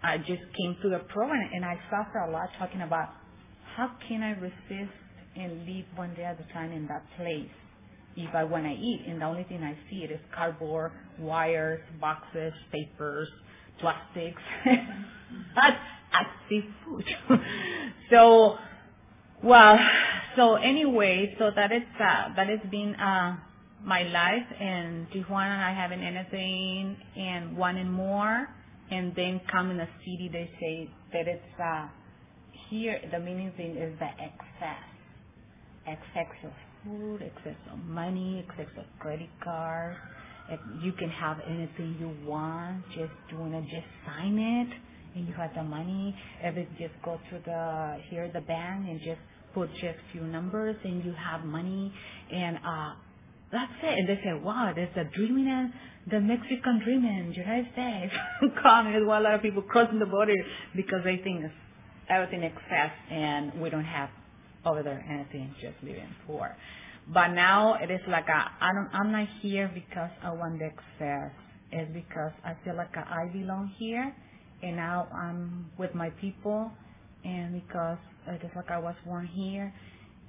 [0.02, 3.10] I just came to the program and I suffer a lot talking about
[3.76, 4.94] how can I resist
[5.36, 7.50] and live one day at a time in that place
[8.16, 11.80] if I want to eat and the only thing I see it is cardboard, wires,
[12.00, 13.28] boxes, papers,
[13.80, 14.42] plastics.
[15.54, 15.76] that's
[16.12, 17.04] active food.
[18.10, 18.56] so,
[19.42, 19.78] well,
[20.36, 23.36] so anyway, so that is uh, that has been uh,
[23.84, 25.64] my life in Tijuana.
[25.64, 28.48] I haven't anything and wanting more
[28.90, 31.86] and then come in a city, they say that it's uh,
[32.68, 33.00] here.
[33.10, 34.84] The meaning thing is the excess,
[35.86, 36.50] excess of
[36.84, 39.96] food, excess of money, excess of credit cards.
[40.50, 44.68] If you can have anything you want, just doing it, just sign it,
[45.16, 46.16] and you have the money.
[46.42, 49.20] If it just go to the here the bank and just
[49.54, 51.92] put just few numbers, and you have money,
[52.32, 52.92] and uh,
[53.52, 53.98] that's it.
[53.98, 55.72] And they say, wow, there's a dreaming
[56.08, 58.50] the Mexican dream in United States is
[59.06, 60.34] why a lot of people crossing the border
[60.74, 61.44] because they think
[62.08, 64.08] everything excess and we don't have
[64.64, 66.56] over there anything just living poor.
[67.12, 70.66] But now it is like a, I don't, I'm not here because I want the
[70.66, 71.32] excess.
[71.72, 74.14] It's because I feel like I belong here
[74.62, 76.70] and now I'm with my people
[77.24, 79.72] and because it is like I was born here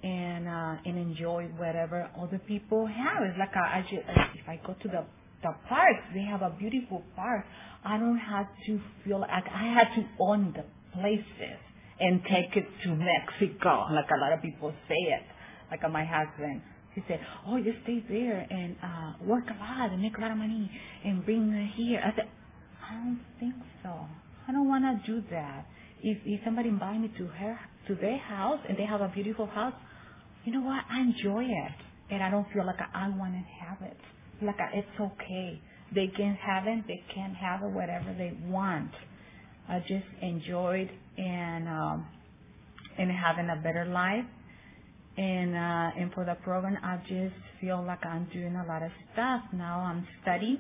[0.04, 3.24] and uh and enjoy whatever other people have.
[3.24, 4.04] It's like I, I just
[4.36, 5.06] if I go to the
[5.44, 6.04] the parks.
[6.14, 7.46] They have a beautiful park.
[7.84, 10.64] I don't have to feel like I had to own the
[11.00, 11.58] places
[12.00, 15.24] and take it to Mexico, like a lot of people say it.
[15.70, 16.62] Like my husband,
[16.94, 20.32] he said, "Oh, you stay there and uh work a lot and make a lot
[20.32, 20.70] of money
[21.06, 22.28] and bring it here." I said,
[22.84, 24.08] "I don't think so.
[24.48, 25.66] I don't want to do that.
[26.04, 29.48] If if somebody invite me to her to their house and they have a beautiful
[29.48, 29.74] house,
[30.46, 30.84] you know what?
[30.90, 31.78] I enjoy it,
[32.10, 33.98] and I don't feel like I want to have it."
[34.42, 35.60] like it's okay.
[35.94, 38.92] They can have it, they can have it, whatever they want.
[39.70, 42.08] I just enjoyed and um,
[42.98, 44.26] and having a better life.
[45.18, 48.92] And uh, and for the program, I just feel like I'm doing a lot of
[49.14, 49.80] stuff now.
[49.82, 50.60] I'm studying.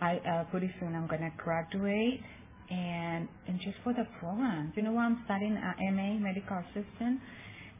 [0.00, 2.20] I uh, pretty soon I'm gonna graduate,
[2.70, 4.98] and and just for the program, you know?
[4.98, 7.20] I'm studying uh, MA medical assistant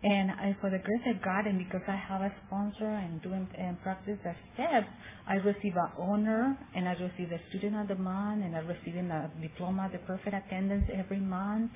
[0.03, 3.49] and I, for the grace of God, and because I have a sponsor and doing
[3.59, 4.88] and practice the steps,
[5.29, 8.96] I receive an honor, and I receive the student of the month, and I receive
[8.96, 11.72] a diploma, the perfect attendance every month.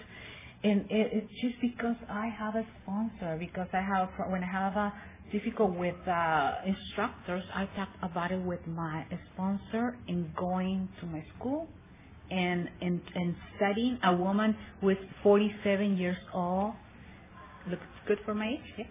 [0.64, 4.76] And it, it's just because I have a sponsor, because I have, when I have
[4.76, 4.92] a
[5.32, 11.24] difficult with uh, instructors, I talk about it with my sponsor in going to my
[11.38, 11.68] school
[12.30, 16.74] and, and, and studying a woman is 47 years old
[17.68, 18.60] looks good for my age.
[18.78, 18.86] Yeah.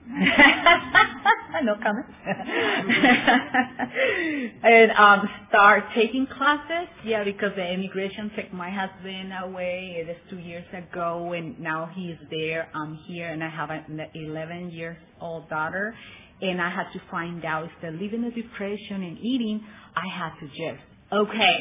[1.64, 2.06] no comment.
[4.64, 6.88] and um, start taking classes.
[7.04, 9.96] Yeah, because the immigration took my husband away.
[9.98, 12.70] It is two years ago, and now he's there.
[12.74, 15.96] I'm here, and I have an 11 years old daughter.
[16.42, 19.62] And I had to find out if they're living in depression and eating.
[19.96, 21.58] I had to just okay,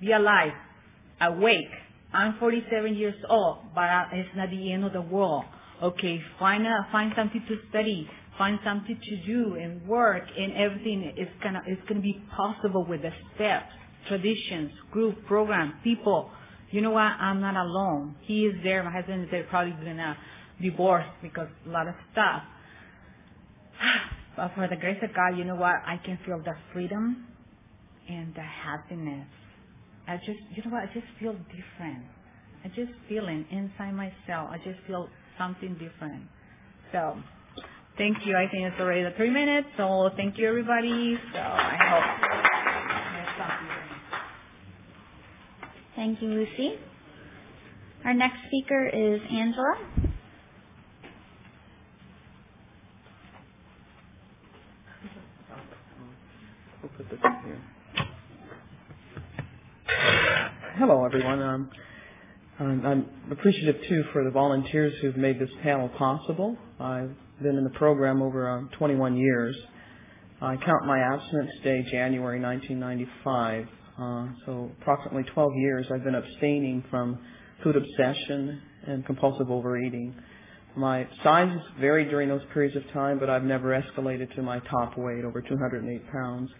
[0.00, 0.52] be alive,
[1.22, 1.70] awake.
[2.12, 5.44] I'm 47 years old, but it's not the end of the world
[5.82, 8.08] okay, find a, find something to study,
[8.38, 13.02] find something to do and work and everything is gonna is gonna be possible with
[13.02, 13.72] the steps,
[14.08, 16.30] traditions, group, program, people.
[16.70, 17.02] You know what?
[17.02, 18.14] I'm not alone.
[18.22, 18.82] He is there.
[18.82, 19.44] My husband is there.
[19.44, 20.16] Probably gonna
[20.60, 22.42] divorce because a lot of stuff.
[24.34, 25.74] But for the grace of God, you know what?
[25.84, 27.26] I can feel the freedom
[28.08, 29.26] and the happiness.
[30.08, 30.82] I just, you know what?
[30.82, 32.04] I just feel different.
[32.64, 34.50] I just feeling inside myself.
[34.50, 36.24] I just feel something different.
[36.92, 37.16] So
[37.98, 38.36] thank you.
[38.36, 39.68] I think it's already the three minutes.
[39.76, 41.16] So thank you, everybody.
[41.32, 42.52] So I hope.
[45.96, 46.74] Thank you, Lucy.
[48.04, 49.74] Our next speaker is Angela.
[56.82, 57.60] we'll put this here.
[60.78, 61.42] Hello, everyone.
[61.42, 61.70] Um,
[62.58, 66.56] I'm appreciative too for the volunteers who've made this panel possible.
[66.80, 67.10] I've
[67.42, 69.54] been in the program over um, 21 years.
[70.40, 73.66] I count my abstinence day January 1995.
[73.98, 77.18] Uh, so approximately 12 years I've been abstaining from
[77.62, 80.14] food obsession and compulsive overeating.
[80.76, 84.60] My size has varied during those periods of time, but I've never escalated to my
[84.60, 86.50] top weight, over 208 pounds.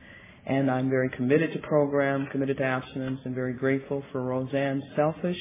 [0.45, 5.38] And I'm very committed to program, committed to abstinence, and very grateful for Roseanne's selfish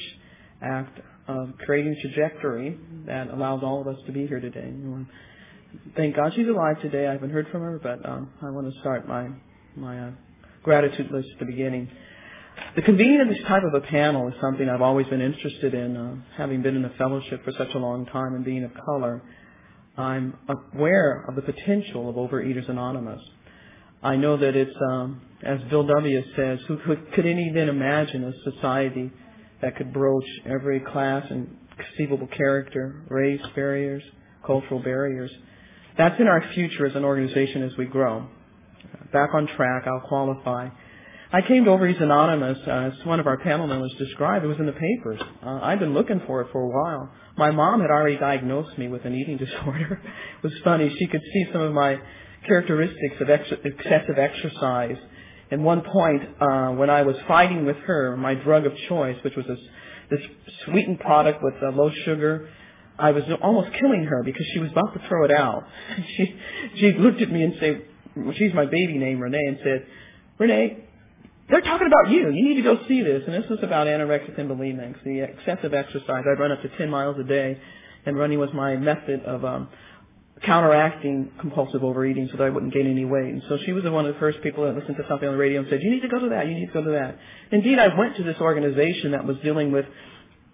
[0.62, 2.78] act of creating a trajectory
[3.08, 4.72] that allows all of us to be here today.
[5.96, 7.08] Thank God she's alive today.
[7.08, 9.30] I haven't heard from her, but um, I want to start my
[9.76, 10.12] my uh,
[10.64, 11.90] gratitude list at the beginning.
[12.76, 15.96] The convening of this type of a panel is something I've always been interested in,
[15.96, 19.22] uh, having been in the fellowship for such a long time and being of color.
[19.98, 20.38] I'm
[20.76, 23.22] aware of the potential of Overeaters Anonymous.
[24.04, 26.24] I know that it's, um, as Bill W.
[26.36, 29.12] says, who could, could any then imagine a society
[29.62, 34.04] that could broach every class and conceivable character, race barriers,
[34.46, 35.32] cultural barriers.
[35.98, 38.28] That's in our future as an organization as we grow.
[39.14, 40.70] Back on track, I'll qualify.
[41.34, 44.44] I came to Overeaters Anonymous, uh, as one of our panel members described.
[44.44, 45.22] It was in the papers.
[45.46, 47.10] Uh, I'd been looking for it for a while.
[47.38, 50.02] My mom had already diagnosed me with an eating disorder.
[50.04, 50.94] it was funny.
[50.98, 52.00] She could see some of my
[52.48, 54.98] characteristics of ex- excessive exercise
[55.52, 59.36] and one point, uh, when I was fighting with her, my drug of choice, which
[59.36, 59.60] was this,
[60.10, 60.22] this
[60.66, 62.50] sweetened product with uh, low sugar,
[62.98, 65.68] I was almost killing her because she was about to throw it out.
[66.16, 66.36] she,
[66.78, 67.86] she looked at me and said,
[68.38, 69.86] she's my baby name, Renee, and said,
[70.38, 70.86] Renee,
[71.50, 72.32] they're talking about you.
[72.32, 73.24] You need to go see this.
[73.28, 76.24] And this was about anorexic and bulimics, the excessive exercise.
[76.32, 77.60] I'd run up to 10 miles a day,
[78.06, 79.68] and running was my method of um,
[80.46, 83.32] counteracting compulsive overeating so that I wouldn't gain any weight.
[83.32, 85.40] And so she was one of the first people that listened to something on the
[85.40, 87.18] radio and said, you need to go to that, you need to go to that.
[87.52, 89.86] Indeed, I went to this organization that was dealing with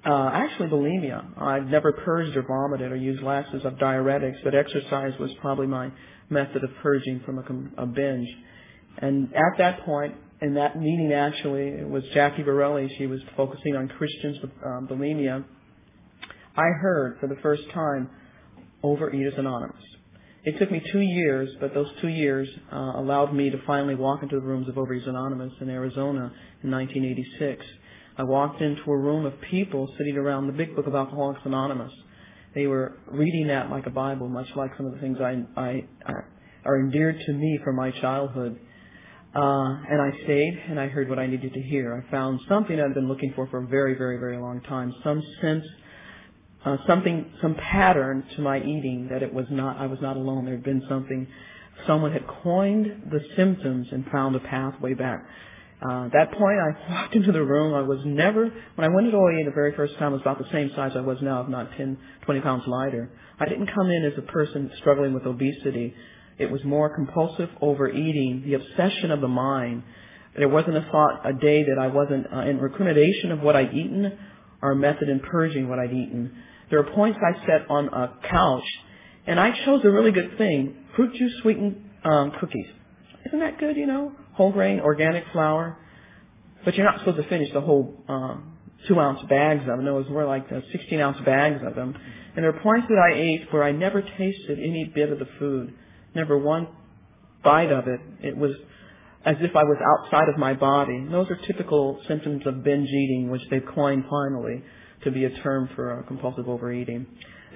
[0.05, 1.25] uh, actually bulimia.
[1.37, 5.91] I'd never purged or vomited or used lasses of diuretics, but exercise was probably my
[6.29, 7.39] method of purging from
[7.77, 8.27] a, a binge.
[8.97, 12.93] And at that point, in that meeting actually, it was Jackie Borelli.
[12.97, 15.43] She was focusing on Christians with um, bulimia.
[16.55, 18.09] I heard for the first time
[18.87, 19.83] Overeaters Anonymous.
[20.43, 24.23] It took me two years, but those two years uh, allowed me to finally walk
[24.23, 26.31] into the rooms of Overeaters Anonymous in Arizona
[26.63, 27.65] in 1986.
[28.17, 31.91] I walked into a room of people sitting around the big book of Alcoholics Anonymous.
[32.55, 35.83] They were reading that like a Bible, much like some of the things I, I,
[36.05, 36.13] I
[36.63, 38.57] are endeared to me from my childhood.
[39.35, 42.01] Uh, and I stayed and I heard what I needed to hear.
[42.01, 44.93] I found something I'd been looking for for a very, very, very long time.
[45.03, 45.65] Some sense
[46.67, 50.45] uh, something, some pattern to my eating that it was not, I was not alone.
[50.45, 51.27] There had been something,
[51.85, 55.25] someone had coined the symptoms and found a pathway back.
[55.87, 57.73] Uh, at that point, I walked into the room.
[57.73, 58.45] I was never,
[58.75, 60.91] when I went to OA the very first time, I was about the same size
[60.95, 63.09] I was now, if not 10, 20 pounds lighter.
[63.39, 65.93] I didn't come in as a person struggling with obesity.
[66.37, 69.83] It was more compulsive overeating, the obsession of the mind.
[70.35, 73.73] There wasn't a thought a day that I wasn't uh, in recrimination of what I'd
[73.73, 74.17] eaten
[74.61, 76.43] or a method in purging what I'd eaten.
[76.69, 78.65] There are points I set on a couch,
[79.25, 82.67] and I chose a really good thing: fruit juice sweetened um, cookies.
[83.25, 83.77] Isn't that good?
[83.77, 85.77] You know, whole grain, organic flour.
[86.65, 88.57] But you're not supposed to finish the whole um,
[88.87, 89.87] two ounce bags of them.
[89.87, 91.95] It was more like the 16 ounce bags of them.
[92.35, 95.27] And there are points that I ate where I never tasted any bit of the
[95.39, 95.73] food,
[96.13, 96.67] never one
[97.43, 97.99] bite of it.
[98.21, 98.51] It was
[99.25, 100.95] as if I was outside of my body.
[100.95, 104.63] And those are typical symptoms of binge eating, which they've coined finally
[105.07, 107.07] to be a term for compulsive overeating.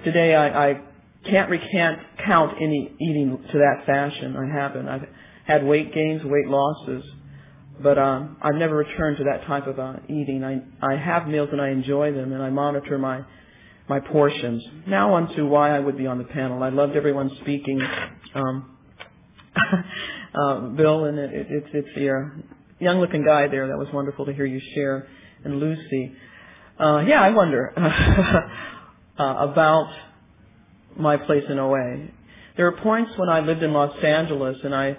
[0.04, 0.80] Today, I, I
[1.24, 4.36] can't recant count any eating to that fashion.
[4.36, 4.88] I haven't.
[4.88, 5.06] I've
[5.46, 7.04] had weight gains, weight losses,
[7.80, 10.42] but um, I've never returned to that type of uh, eating.
[10.44, 13.22] I I have meals and I enjoy them, and I monitor my
[13.88, 14.64] my portions.
[14.86, 16.62] Now on to why I would be on the panel.
[16.62, 17.80] I loved everyone speaking.
[18.34, 18.76] Um,
[20.34, 22.34] uh, Bill, and it, it, it's it's your
[22.78, 23.68] young looking guy there.
[23.68, 25.06] That was wonderful to hear you share,
[25.44, 26.12] and Lucy.
[26.78, 27.72] Uh, yeah, I wonder
[29.18, 29.92] uh, about
[30.96, 32.08] my place in OA.
[32.56, 34.96] There are points when I lived in Los Angeles and I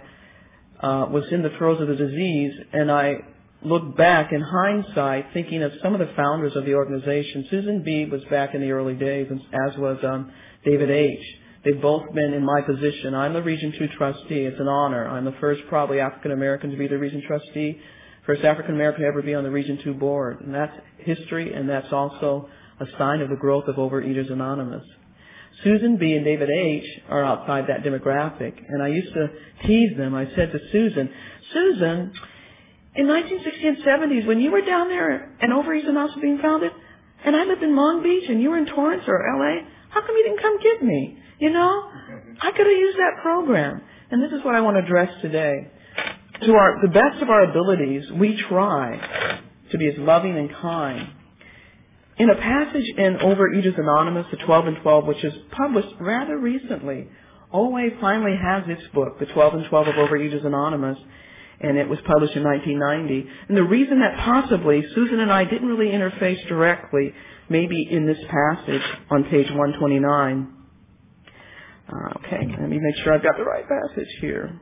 [0.81, 3.19] uh, was in the throes of the disease, and I
[3.63, 7.47] look back in hindsight, thinking of some of the founders of the organization.
[7.49, 10.31] Susan B was back in the early days, as was um,
[10.65, 11.19] David H.
[11.63, 13.15] They've both been in my position.
[13.15, 14.41] I'm the Region 2 trustee.
[14.41, 15.07] It's an honor.
[15.07, 17.79] I'm the first probably African American to be the Region trustee
[18.25, 20.41] first African American to ever be on the Region 2 board.
[20.41, 22.49] And that's history, and that's also
[22.79, 24.83] a sign of the growth of Overeaters Anonymous.
[25.63, 26.13] Susan B.
[26.13, 26.83] and David H.
[27.09, 28.53] are outside that demographic.
[28.67, 29.27] And I used to
[29.65, 30.15] tease them.
[30.15, 31.09] I said to Susan,
[31.53, 32.13] Susan,
[32.95, 36.71] in 1960s and 70s, when you were down there and Overeaters Anonymous was being founded,
[37.25, 40.15] and I lived in Long Beach and you were in Torrance or LA, how come
[40.15, 41.17] you didn't come get me?
[41.39, 41.89] You know?
[42.41, 43.81] I could have used that program.
[44.11, 45.71] And this is what I want to address today.
[46.45, 49.39] To our, the best of our abilities, we try
[49.71, 51.09] to be as loving and kind.
[52.17, 57.07] In a passage in Overeaters Anonymous, the 12 and 12, which is published rather recently,
[57.53, 60.97] OA finally has its book, The 12 and 12 of Overeaters Anonymous,
[61.61, 63.29] and it was published in 1990.
[63.47, 67.13] And the reason that possibly Susan and I didn't really interface directly,
[67.47, 70.53] maybe in this passage on page 129.
[71.87, 74.59] Uh, okay, let me make sure I've got the right passage here.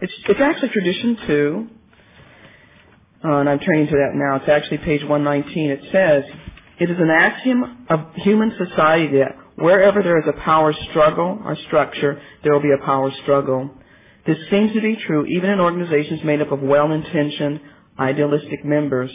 [0.00, 1.68] It's, it's actually tradition two,
[3.24, 4.36] uh, and I'm turning to that now.
[4.36, 5.70] It's actually page 119.
[5.70, 6.24] It says,
[6.78, 11.56] it is an axiom of human society that wherever there is a power struggle or
[11.66, 13.70] structure, there will be a power struggle.
[14.26, 17.60] This seems to be true even in organizations made up of well-intentioned,
[17.98, 19.10] idealistic members.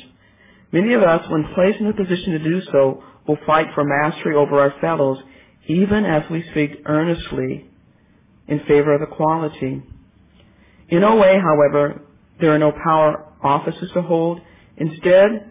[0.72, 4.36] Many of us, when placed in a position to do so, will fight for mastery
[4.36, 5.20] over our fellows,
[5.68, 7.70] even as we speak earnestly
[8.48, 9.84] in favor of equality.
[10.92, 12.02] In OA, however,
[12.40, 14.42] there are no power offices to hold.
[14.78, 15.50] Instead,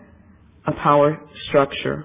[0.67, 2.05] a power structure.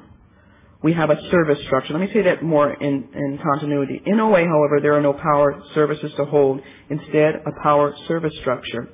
[0.81, 1.93] We have a service structure.
[1.93, 4.01] Let me say that more in, in continuity.
[4.05, 6.61] In OA, however, there are no power services to hold.
[6.89, 8.87] Instead, a power service structure.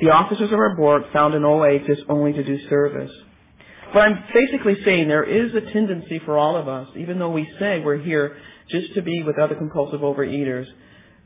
[0.00, 3.10] The officers of our board found in OA exist only to do service.
[3.92, 7.48] But I'm basically saying there is a tendency for all of us, even though we
[7.58, 8.36] say we're here
[8.68, 10.66] just to be with other compulsive overeaters,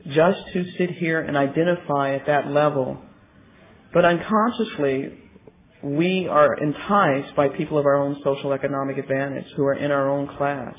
[0.07, 2.97] just to sit here and identify at that level.
[3.93, 5.17] But unconsciously,
[5.83, 10.09] we are enticed by people of our own social economic advantage who are in our
[10.09, 10.75] own class.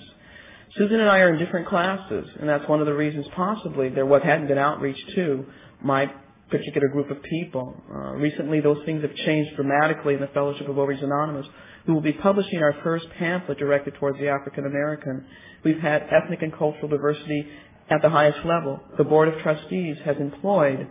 [0.76, 4.06] Susan and I are in different classes, and that's one of the reasons possibly there
[4.06, 5.44] what hadn't been outreach to
[5.82, 6.10] my
[6.50, 7.74] particular group of people.
[7.90, 11.46] Uh, recently, those things have changed dramatically in the Fellowship of Overeaters Anonymous,
[11.86, 15.26] who will be publishing our first pamphlet directed towards the African American.
[15.64, 17.48] We've had ethnic and cultural diversity
[17.92, 18.80] at the highest level.
[18.96, 20.88] The Board of Trustees has employed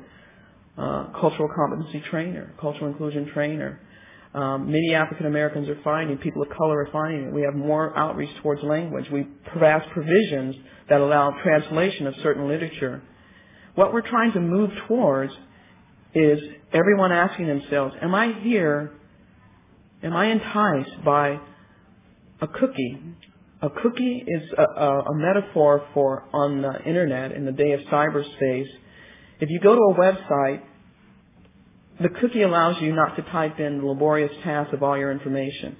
[0.77, 3.79] uh, cultural competency trainer, cultural inclusion trainer.
[4.33, 7.33] Um, many African Americans are finding, people of color are finding it.
[7.33, 9.05] We have more outreach towards language.
[9.11, 9.23] We
[9.59, 10.55] pass provisions
[10.89, 13.01] that allow translation of certain literature.
[13.75, 15.33] What we're trying to move towards
[16.13, 16.39] is
[16.73, 18.91] everyone asking themselves, am I here,
[20.03, 21.39] am I enticed by
[22.41, 22.99] a cookie?
[23.61, 27.81] A cookie is a, a, a metaphor for on the internet in the day of
[27.81, 28.67] cyberspace.
[29.39, 30.61] If you go to a website
[32.01, 35.75] the cookie allows you not to type in the laborious task of all your information.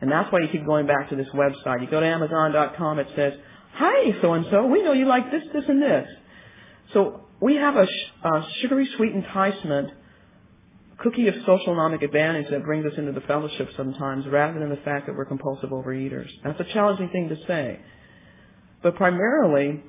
[0.00, 1.80] And that's why you keep going back to this website.
[1.80, 3.34] You go to Amazon.com, it says,
[3.74, 6.06] Hi, so-and-so, we know you like this, this, and this.
[6.92, 9.90] So we have a, sh- a sugary sweet enticement
[11.02, 14.76] cookie of social economic advantage that brings us into the fellowship sometimes rather than the
[14.76, 16.28] fact that we're compulsive overeaters.
[16.44, 17.80] That's a challenging thing to say.
[18.82, 19.82] But primarily,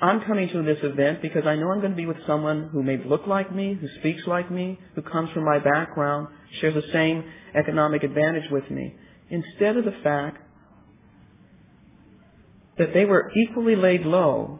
[0.00, 2.82] I'm coming to this event because I know I'm going to be with someone who
[2.82, 6.28] may look like me, who speaks like me, who comes from my background,
[6.60, 8.94] shares the same economic advantage with me,
[9.30, 10.38] instead of the fact
[12.78, 14.58] that they were equally laid low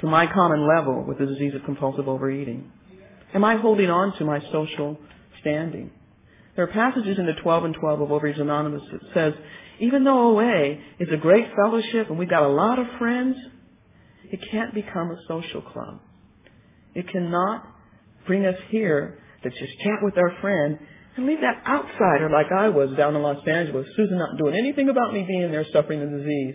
[0.00, 2.70] to my common level with the disease of compulsive overeating.
[3.34, 4.98] Am I holding on to my social
[5.40, 5.90] standing?
[6.54, 9.32] There are passages in the 12 and 12 of Overeaters Anonymous that says,
[9.80, 13.36] even though OA is a great fellowship and we've got a lot of friends,
[14.24, 16.00] it can't become a social club.
[16.94, 17.66] It cannot
[18.26, 20.78] bring us here to just chat with our friend
[21.16, 24.88] and leave that outsider like I was down in Los Angeles, Susan not doing anything
[24.88, 26.54] about me being there suffering the disease.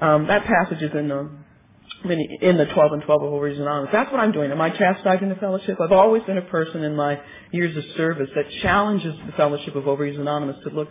[0.00, 1.30] Um, that passage is in the
[2.04, 3.90] in the 12 and 12 of Overeaters Anonymous.
[3.92, 4.50] That's what I'm doing.
[4.50, 5.78] Am I chastising the fellowship?
[5.80, 7.20] I've always been a person in my
[7.52, 10.88] years of service that challenges the fellowship of Overeaters Anonymous to look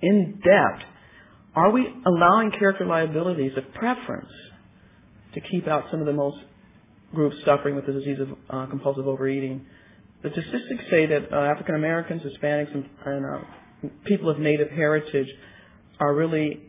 [0.00, 0.84] in depth.
[1.54, 4.30] Are we allowing character liabilities of preference
[5.34, 6.38] to keep out some of the most
[7.14, 9.64] groups suffering with the disease of uh, compulsive overeating.
[10.22, 15.28] The statistics say that uh, African Americans, Hispanics, and, and uh, people of Native heritage
[16.00, 16.60] are really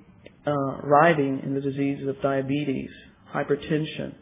[0.46, 0.52] uh,
[0.84, 2.90] writhing in the diseases of diabetes,
[3.34, 4.14] hypertension.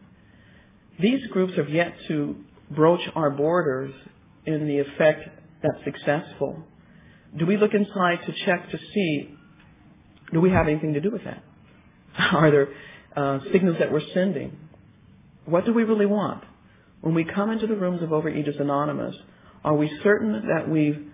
[0.99, 2.35] These groups have yet to
[2.69, 3.93] broach our borders
[4.45, 5.29] in the effect
[5.61, 6.63] that's successful.
[7.37, 9.29] Do we look inside to check to see,
[10.33, 11.43] do we have anything to do with that?
[12.17, 12.69] Are there
[13.15, 14.57] uh, signals that we're sending.
[15.45, 16.43] What do we really want?
[17.01, 19.15] When we come into the rooms of Overeaters Anonymous,
[19.63, 21.11] are we certain that we've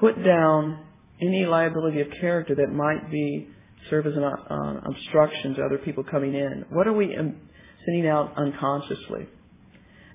[0.00, 0.78] put down
[1.20, 3.48] any liability of character that might be
[3.90, 6.64] serve as an uh, obstruction to other people coming in?
[6.70, 7.36] What are we um,
[7.84, 9.26] sending out unconsciously?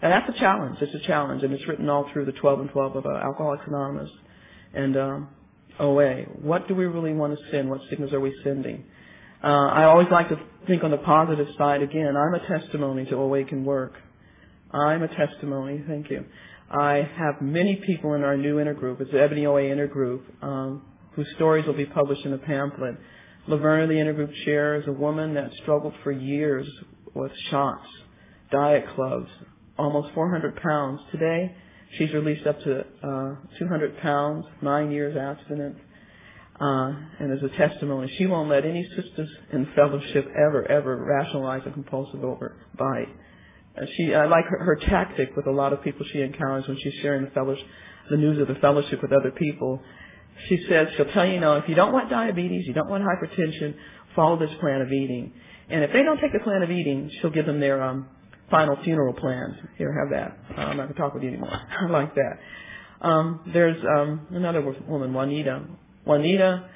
[0.02, 0.78] And that's a challenge.
[0.82, 3.64] It's a challenge, and it's written all through the 12 and 12 of uh, Alcoholics
[3.68, 4.12] Anonymous
[4.74, 5.30] and um,
[5.80, 6.24] OA.
[6.42, 7.70] What do we really want to send?
[7.70, 8.84] What signals are we sending?
[9.44, 12.16] Uh, I always like to think on the positive side again.
[12.16, 13.94] I'm a testimony to OA can work.
[14.72, 15.84] I'm a testimony.
[15.88, 16.26] Thank you.
[16.70, 19.00] I have many people in our new intergroup.
[19.00, 22.98] It's the Ebony OA intergroup, um, whose stories will be published in a pamphlet.
[23.48, 26.68] Laverna, the intergroup chair, is a woman that struggled for years
[27.14, 27.88] with shots,
[28.52, 29.30] diet clubs,
[29.78, 31.00] almost 400 pounds.
[31.12, 31.56] Today,
[31.98, 35.78] she's released up to uh, 200 pounds, nine years abstinent.
[36.60, 41.62] Uh, and as a testimony, she won't let any sisters in fellowship ever, ever rationalize
[41.68, 43.10] a compulsive overbite.
[43.80, 46.78] Uh, she, I like her, her tactic with a lot of people she encounters when
[46.82, 47.66] she's sharing the fellowship,
[48.10, 49.82] the news of the fellowship with other people.
[50.48, 53.04] She says she'll tell you, you know, if you don't want diabetes, you don't want
[53.04, 53.76] hypertension,
[54.16, 55.34] follow this plan of eating.
[55.70, 58.08] And if they don't take the plan of eating, she'll give them their um,
[58.50, 59.56] final funeral plans.
[59.78, 60.58] Here, have that.
[60.58, 61.50] Uh, I'm not going to talk with you anymore.
[61.82, 62.40] I like that.
[63.02, 65.66] Um, there's um, another woman, Juanita.
[66.06, 66.70] Juanita,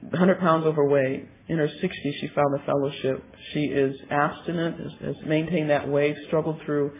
[0.00, 1.28] 100 pounds overweight.
[1.48, 3.24] In her 60s, she found the fellowship.
[3.52, 6.92] She is abstinent, has, has maintained that weight, struggled through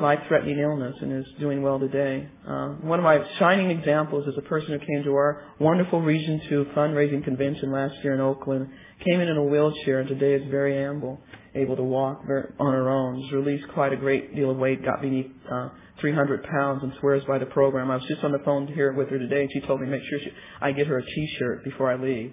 [0.00, 2.28] life-threatening illness, and is doing well today.
[2.48, 6.40] Uh, one of my shining examples is a person who came to our wonderful Region
[6.48, 8.68] 2 fundraising convention last year in Oakland,
[9.04, 11.20] came in in a wheelchair, and today is very amble
[11.54, 12.22] able to walk
[12.58, 13.22] on her own.
[13.22, 15.68] She's released quite a great deal of weight, got beneath uh,
[16.00, 17.90] 300 pounds, and swears by the program.
[17.90, 20.02] I was just on the phone here with her today, and she told me make
[20.08, 20.30] sure she,
[20.60, 22.32] I get her a T-shirt before I leave.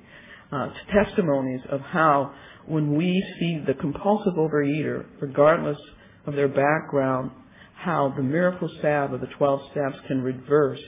[0.51, 2.33] Uh, testimonies of how
[2.65, 5.77] when we see the compulsive overeater, regardless
[6.25, 7.31] of their background,
[7.79, 10.79] how the miracle salve of the 12 steps can reverse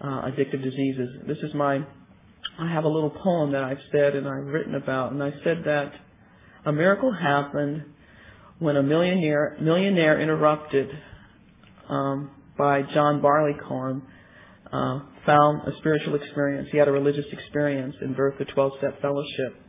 [0.00, 1.10] uh, addictive diseases.
[1.26, 1.84] This is my,
[2.58, 5.62] I have a little poem that I've said and I've written about, and I said
[5.66, 5.92] that
[6.64, 7.84] a miracle happened
[8.58, 10.88] when a millionaire, millionaire interrupted
[11.90, 14.02] um, by John Barleycorn
[14.72, 16.68] uh, found a spiritual experience.
[16.72, 19.60] He had a religious experience and birthed a 12-step fellowship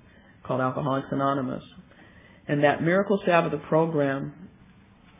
[0.45, 1.63] called Alcoholics Anonymous.
[2.47, 4.49] And that miracle salve of the program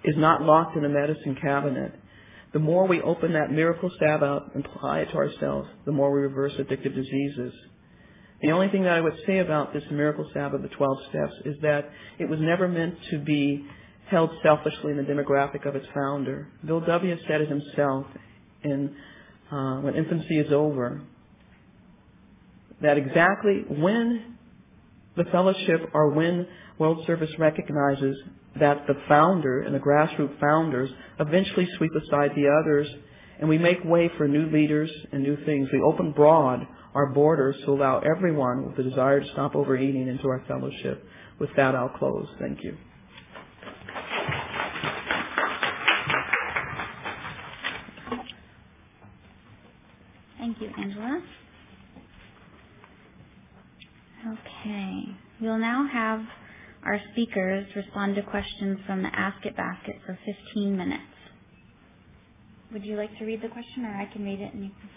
[0.04, 1.94] is not locked in a medicine cabinet.
[2.54, 6.14] The more we open that miracle salve out and apply it to ourselves, the more
[6.14, 7.54] we reverse addictive diseases.
[8.42, 11.56] The only thing that I would say about this miracle Sabbath, the 12 steps, is
[11.62, 11.90] that
[12.20, 13.66] it was never meant to be
[14.08, 16.50] held selfishly in the demographic of its founder.
[16.66, 17.18] Bill W.
[17.28, 18.06] said it himself
[18.64, 18.96] in
[19.52, 21.02] uh, When Infancy is Over,
[22.82, 24.36] that exactly when
[25.16, 26.48] the fellowship or when
[26.78, 28.18] World Service recognizes
[28.60, 30.90] that the founder and the grassroots founders
[31.20, 32.88] eventually sweep aside the others
[33.40, 35.68] and we make way for new leaders and new things.
[35.74, 40.28] We open broad our borders to allow everyone with the desire to stop overeating into
[40.28, 41.04] our fellowship.
[41.40, 42.28] With that, I'll close.
[42.40, 42.78] Thank you.
[50.38, 51.24] Thank you, Angela.
[54.28, 55.04] Okay.
[55.42, 56.22] We'll now have
[56.86, 60.18] our speakers respond to questions from the Ask It basket for
[60.54, 61.04] 15 minutes.
[62.72, 64.90] Would you like to read the question, or I can read it and you can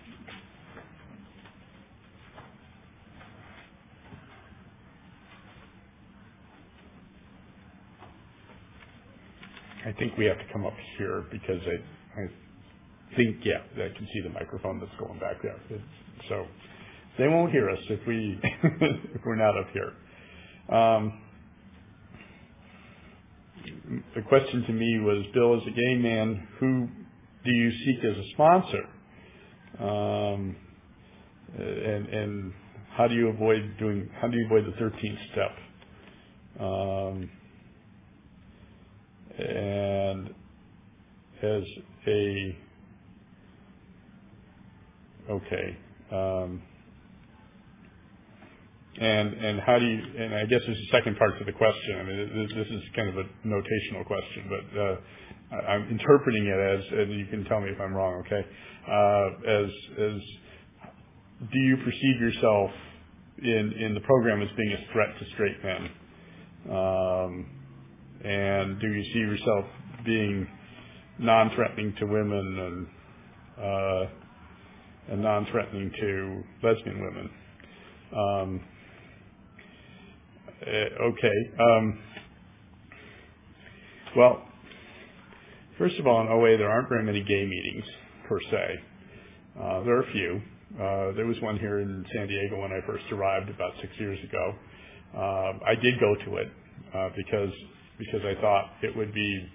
[9.86, 12.26] I think we have to come up here because I, I
[13.16, 15.60] think, yeah, I can see the microphone that's going back there.
[16.28, 16.44] So
[17.18, 18.38] they won't hear us if we
[19.14, 20.76] if we're not up here.
[20.76, 21.20] Um,
[24.14, 26.88] The question to me was, Bill, as a gay man, who
[27.44, 28.84] do you seek as a sponsor?
[29.80, 30.56] Um,
[31.58, 32.52] and, and
[32.96, 34.08] how do you avoid doing?
[34.20, 35.52] How do you avoid the 13th step?
[36.60, 37.30] Um,
[39.38, 40.30] and
[41.42, 41.62] as
[42.06, 42.56] a
[45.30, 45.78] okay
[46.12, 46.62] um,
[48.98, 51.98] and and how do you and I guess there's a second part to the question.
[51.98, 54.96] I mean, this, is kind of a notational question, but uh,
[55.68, 58.46] I'm interpreting it as, and you can tell me if I'm wrong, okay?
[58.88, 60.20] Uh, as as
[61.52, 62.70] do you perceive yourself
[63.42, 65.90] in in the program as being a threat to straight men?
[66.70, 67.46] Um,
[68.24, 69.66] and do you see yourself
[70.04, 70.48] being
[71.18, 72.86] non-threatening to women and
[73.64, 74.06] uh,
[75.12, 77.30] and non-threatening to lesbian women?
[80.62, 81.38] Uh, okay.
[81.60, 81.98] Um,
[84.16, 84.42] well,
[85.78, 87.84] first of all, in OA, there aren't very many gay meetings
[88.28, 88.80] per se.
[89.60, 90.40] Uh, there are a few.
[90.74, 94.18] Uh, there was one here in San Diego when I first arrived about six years
[94.24, 94.54] ago.
[95.14, 96.48] Um, I did go to it
[96.94, 97.52] uh, because
[97.98, 99.48] because I thought it would be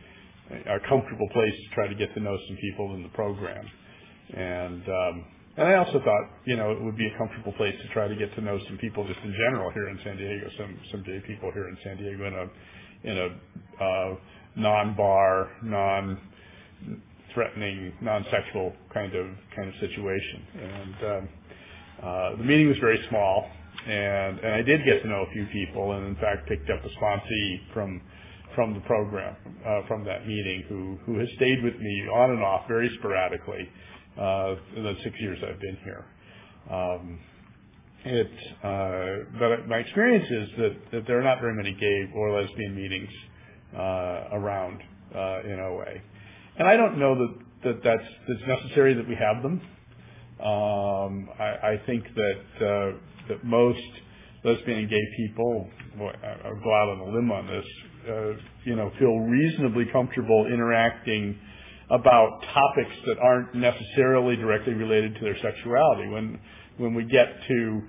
[0.51, 3.65] a comfortable place to try to get to know some people in the program,
[4.33, 5.25] and um,
[5.57, 8.15] and I also thought you know it would be a comfortable place to try to
[8.15, 11.19] get to know some people just in general here in San Diego, some some gay
[11.25, 12.47] people here in San Diego in a
[13.03, 13.29] in a
[13.83, 14.15] uh,
[14.55, 20.95] non-bar, non-threatening, non-sexual kind of kind of situation, and.
[21.05, 21.29] Um,
[22.01, 23.47] uh, the meeting was very small,
[23.85, 26.83] and, and I did get to know a few people, and in fact picked up
[26.83, 28.01] a sponsee from
[28.55, 29.35] from the program
[29.65, 33.69] uh, from that meeting who who has stayed with me on and off very sporadically
[34.17, 36.05] in the six years I've been here.
[36.69, 37.19] Um,
[38.03, 38.31] it,
[38.63, 42.75] uh, but my experience is that, that there are not very many gay or lesbian
[42.75, 43.09] meetings
[43.75, 44.81] uh, around
[45.15, 46.01] uh, in OA,
[46.57, 49.61] and I don't know that, that that's it's necessary that we have them.
[50.39, 52.97] Um, I, I think that uh,
[53.29, 53.79] that most
[54.43, 57.65] lesbian and gay people, well, I'll go out on a limb on this,
[58.09, 58.31] uh,
[58.65, 61.37] you know, feel reasonably comfortable interacting
[61.91, 66.07] about topics that aren't necessarily directly related to their sexuality.
[66.07, 66.39] When
[66.77, 67.81] when we get to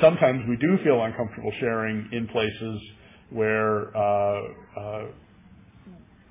[0.00, 2.80] sometimes we do feel uncomfortable sharing in places
[3.30, 4.40] where uh,
[4.78, 5.04] uh,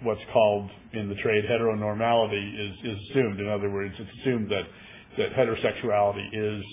[0.01, 3.39] what's called in the trade heteronormality is, is assumed.
[3.39, 4.63] In other words, it's assumed that
[5.17, 6.63] that heterosexuality is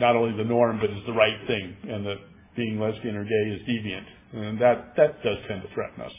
[0.00, 2.16] not only the norm but is the right thing, and that
[2.56, 6.12] being lesbian or gay is deviant, and that that does tend to threaten us.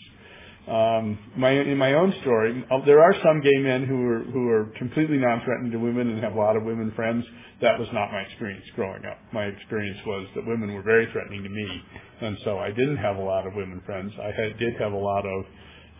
[0.68, 4.49] Um, my, in my own story, uh, there are some gay men who are who
[4.49, 7.24] are completely non-threatening to women and have a lot of women friends.
[7.61, 9.18] That was not my experience growing up.
[9.32, 11.82] My experience was that women were very threatening to me,
[12.22, 14.11] and so I didn't have a lot of women friends.
[14.22, 15.45] I had, did have a lot of.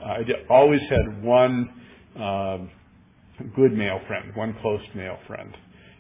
[0.02, 1.70] Uh, I did, always had one
[2.20, 2.58] uh,
[3.56, 5.56] good male friend, one close male friend.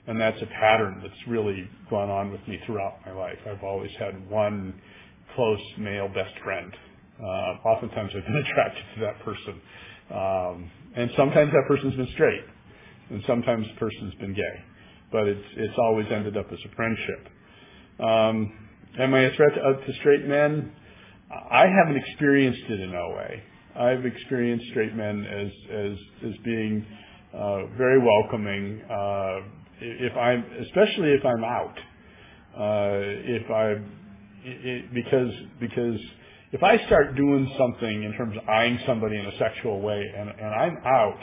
[0.07, 3.38] And that's a pattern that's really gone on with me throughout my life.
[3.45, 4.74] I've always had one
[5.36, 6.74] close male best friend.
[7.22, 9.61] Uh, oftentimes I've been attracted to that person.
[10.09, 12.43] Um, and sometimes that person's been straight.
[13.09, 14.63] And sometimes the person's been gay.
[15.11, 17.28] But it's, it's always ended up as a friendship.
[17.99, 20.72] Um, am I a threat to, uh, to straight men?
[21.32, 23.28] I haven't experienced it in OA.
[23.80, 26.86] I've experienced straight men as, as, as being
[27.34, 28.82] uh, very welcoming.
[28.89, 29.39] Uh,
[29.80, 31.78] if I'm, especially if I'm out,
[32.57, 33.76] uh, if I,
[34.43, 35.99] it, because because
[36.51, 40.29] if I start doing something in terms of eyeing somebody in a sexual way, and
[40.29, 41.19] and I'm out,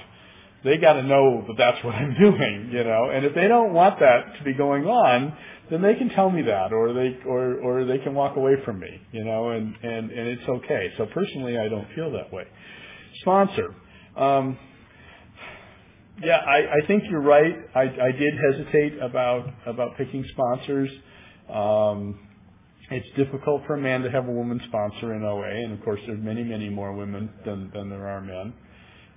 [0.64, 3.10] they got to know that that's what I'm doing, you know.
[3.10, 5.36] And if they don't want that to be going on,
[5.70, 8.80] then they can tell me that, or they or or they can walk away from
[8.80, 9.50] me, you know.
[9.50, 10.92] And and and it's okay.
[10.98, 12.44] So personally, I don't feel that way.
[13.20, 13.74] Sponsor.
[14.16, 14.58] Um,
[16.22, 17.56] yeah, I, I think you're right.
[17.74, 20.90] I, I did hesitate about about picking sponsors.
[21.52, 22.23] Um,
[22.90, 26.00] it's difficult for a man to have a woman sponsor in OA, and of course,
[26.06, 28.52] there's many, many more women than than there are men.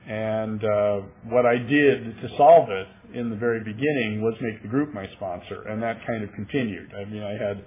[0.08, 4.70] And uh, what I did to solve it in the very beginning was make the
[4.70, 6.92] group my sponsor, and that kind of continued.
[6.94, 7.64] I mean, I had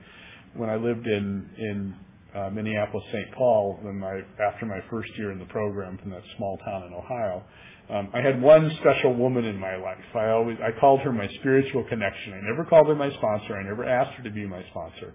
[0.55, 1.95] when I lived in in
[2.35, 3.33] uh, Minneapolis, St.
[3.33, 6.95] Paul, when my after my first year in the program from that small town in
[6.95, 7.43] Ohio.
[7.91, 10.05] Um, I had one special woman in my life.
[10.15, 12.35] I always I called her my spiritual connection.
[12.35, 13.57] I never called her my sponsor.
[13.57, 15.13] I never asked her to be my sponsor,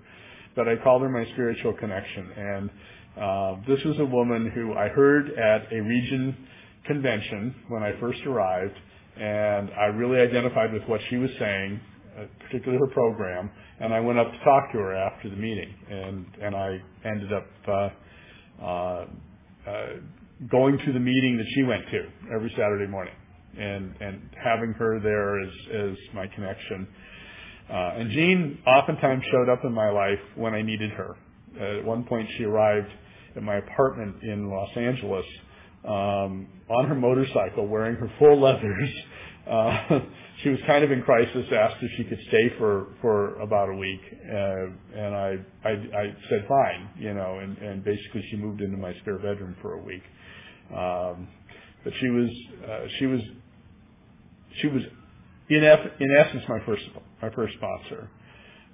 [0.55, 2.31] but I called her my spiritual connection.
[2.35, 2.69] And
[3.19, 6.35] uh, this was a woman who I heard at a region
[6.85, 8.75] convention when I first arrived,
[9.17, 11.79] and I really identified with what she was saying,
[12.17, 13.49] uh, particularly her program.
[13.79, 17.33] And I went up to talk to her after the meeting, and and I ended
[17.33, 17.47] up.
[17.67, 17.89] Uh,
[18.63, 19.05] uh,
[19.67, 19.87] uh,
[20.51, 23.13] going to the meeting that she went to every Saturday morning
[23.57, 25.53] and and having her there as
[25.91, 26.87] as my connection.
[27.69, 31.15] Uh, and Jean oftentimes showed up in my life when I needed her.
[31.59, 32.89] At one point, she arrived
[33.35, 35.25] at my apartment in Los Angeles
[35.85, 38.89] um, on her motorcycle, wearing her full leathers.
[39.45, 39.99] Uh,
[40.41, 41.45] she was kind of in crisis.
[41.51, 46.15] Asked if she could stay for for about a week, uh, and I, I I
[46.29, 47.37] said fine, you know.
[47.37, 50.01] And and basically, she moved into my spare bedroom for a week.
[50.75, 51.27] Um,
[51.83, 52.29] but she was
[52.67, 53.21] uh, she was
[54.61, 54.81] she was
[55.49, 56.83] in eff- in essence my first
[57.25, 58.09] my first sponsor.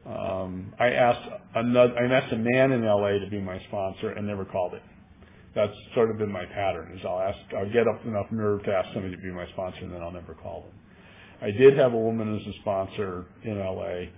[0.05, 4.27] Um, I asked another I asked a man in LA to be my sponsor and
[4.27, 4.81] never called it.
[5.53, 6.93] That's sort of been my pattern.
[6.97, 9.79] Is I'll ask I'll get up enough nerve to ask somebody to be my sponsor
[9.81, 10.79] and then I'll never call them.
[11.41, 14.09] I did have a woman as a sponsor in LA.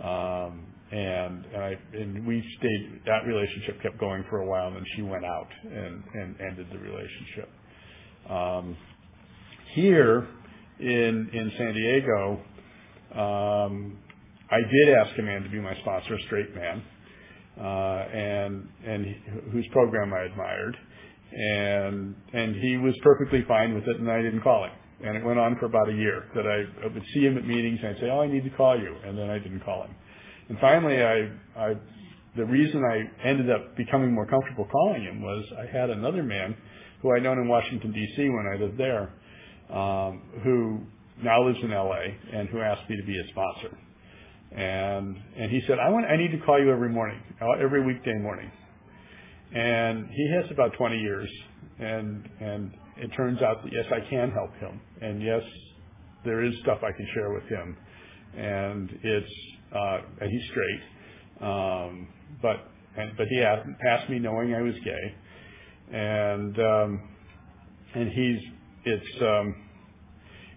[0.00, 4.76] Um, and and I and we stayed that relationship kept going for a while and
[4.76, 7.50] then she went out and and ended the relationship
[8.30, 8.76] um
[9.74, 10.26] here
[10.80, 12.40] in in San Diego
[13.12, 13.98] um
[14.50, 16.82] I did ask a man to be my sponsor a straight man
[17.60, 19.16] uh, and and he,
[19.50, 20.76] whose program I admired,
[21.32, 24.72] and and he was perfectly fine with it, and I didn't call him.
[25.04, 27.46] And it went on for about a year that I, I would see him at
[27.46, 29.84] meetings and I'd say, "Oh, I need to call you," and then I didn't call
[29.84, 29.94] him.
[30.48, 31.74] And finally, I, I
[32.36, 36.56] the reason I ended up becoming more comfortable calling him was I had another man
[37.02, 38.28] who I'd known in Washington D.C.
[38.28, 39.12] when I lived there,
[39.76, 40.80] um, who
[41.22, 42.36] now lives in L.A.
[42.36, 43.78] and who asked me to be a sponsor.
[44.52, 47.84] And and he said, I want I need to call you every morning, uh, every
[47.84, 48.50] weekday morning.
[49.54, 51.30] And he has about 20 years,
[51.78, 55.42] and and it turns out that yes, I can help him, and yes,
[56.24, 57.76] there is stuff I can share with him,
[58.36, 59.32] and it's
[59.74, 62.08] uh, and he's straight, um,
[62.42, 67.08] but and but he asked, me knowing I was gay, and um,
[67.94, 68.40] and he's
[68.84, 69.67] it's um,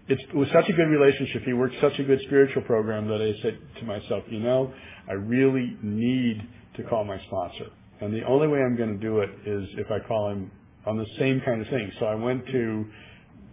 [0.08, 1.42] it was such a good relationship.
[1.44, 4.72] He worked such a good spiritual program that I said to myself, you know,
[5.08, 6.42] I really need
[6.76, 7.66] to call my sponsor.
[8.00, 10.50] And the only way I'm going to do it is if I call him
[10.86, 11.92] on the same kind of thing.
[12.00, 12.84] So I went to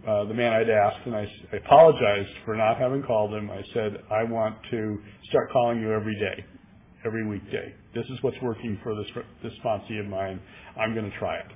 [0.08, 3.50] uh, the man I'd asked and I, I apologized for not having called him.
[3.50, 4.98] I said, I want to
[5.28, 6.44] start calling you every day,
[7.06, 7.74] every weekday.
[7.94, 9.06] This is what's working for this,
[9.42, 10.40] this sponsee of mine.
[10.76, 11.46] I'm going to try it.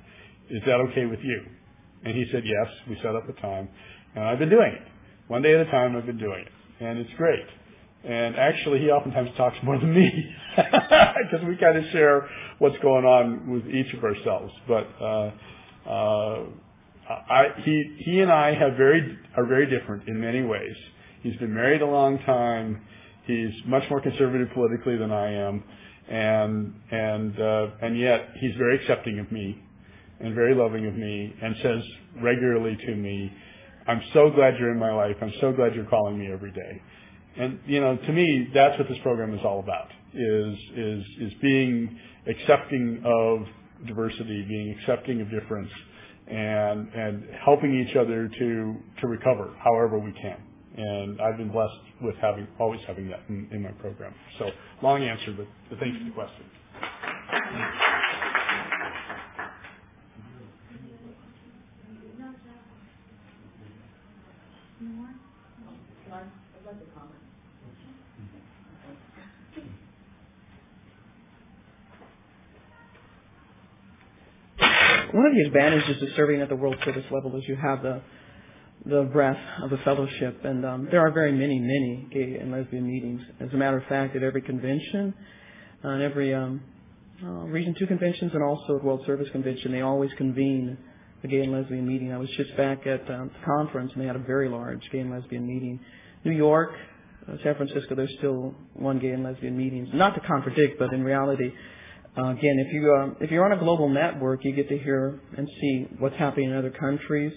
[0.51, 1.41] Is that okay with you?
[2.05, 2.73] And he said, yes.
[2.89, 3.69] We set up a time.
[4.15, 4.89] And I've been doing it.
[5.29, 6.85] One day at a time, I've been doing it.
[6.85, 7.47] And it's great.
[8.05, 10.11] And actually, he oftentimes talks more than me
[10.57, 14.53] because we kind of share what's going on with each of ourselves.
[14.69, 15.31] But uh,
[15.89, 16.45] uh,
[17.09, 20.75] I, he he and I have very are very different in many ways.
[21.23, 22.83] He's been married a long time.
[23.27, 25.65] He's much more conservative politically than I am,
[26.09, 29.59] and and uh, and yet he's very accepting of me,
[30.21, 31.83] and very loving of me, and says
[32.23, 33.33] regularly to me,
[33.87, 35.17] I'm so glad you're in my life.
[35.21, 36.83] I'm so glad you're calling me every day.
[37.37, 41.33] And you know, to me, that's what this program is all about: is is is
[41.43, 45.71] being accepting of diversity, being accepting of difference,
[46.29, 50.41] and and helping each other to to recover however we can.
[50.77, 54.13] And I've been blessed with having always having that in, in my program.
[54.39, 54.51] So
[54.83, 56.45] long answer, but, but thanks for the question.
[75.15, 78.01] One of the advantages of serving at the World Service level is you have the
[78.87, 82.87] the breadth of the fellowship, and um, there are very many, many gay and lesbian
[82.87, 83.23] meetings.
[83.41, 85.15] As a matter of fact, at every convention,
[85.83, 86.61] uh, every um,
[87.23, 90.77] uh, Region Two conventions, and also at World Service Convention, they always convene
[91.23, 92.13] a gay and lesbian meeting.
[92.13, 94.99] I was just back at um, the conference, and they had a very large gay
[94.99, 95.81] and lesbian meeting.
[96.25, 96.73] New York,
[97.27, 99.89] uh, San Francisco, there's still one gay and lesbian meetings.
[99.95, 101.53] Not to contradict, but in reality,
[102.17, 105.21] uh, again, if you um, if you're on a global network, you get to hear
[105.37, 107.33] and see what's happening in other countries,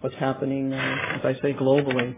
[0.00, 2.16] what's happening, uh, as I say, globally.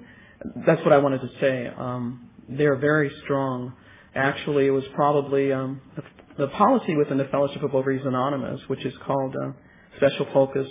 [0.66, 1.68] That's what I wanted to say.
[1.68, 3.72] Um, they're very strong.
[4.14, 6.02] Actually, it was probably um, the,
[6.36, 9.52] the policy within the Fellowship of Overeaters Anonymous, which is called uh,
[9.96, 10.68] Special Focus,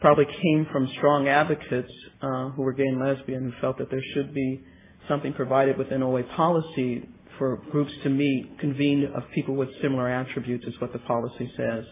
[0.00, 4.02] probably came from strong advocates uh, who were gay and lesbian who felt that there
[4.14, 4.62] should be
[5.08, 7.06] something provided within OA policy
[7.40, 11.84] for groups to meet, convene of people with similar attributes is what the policy says.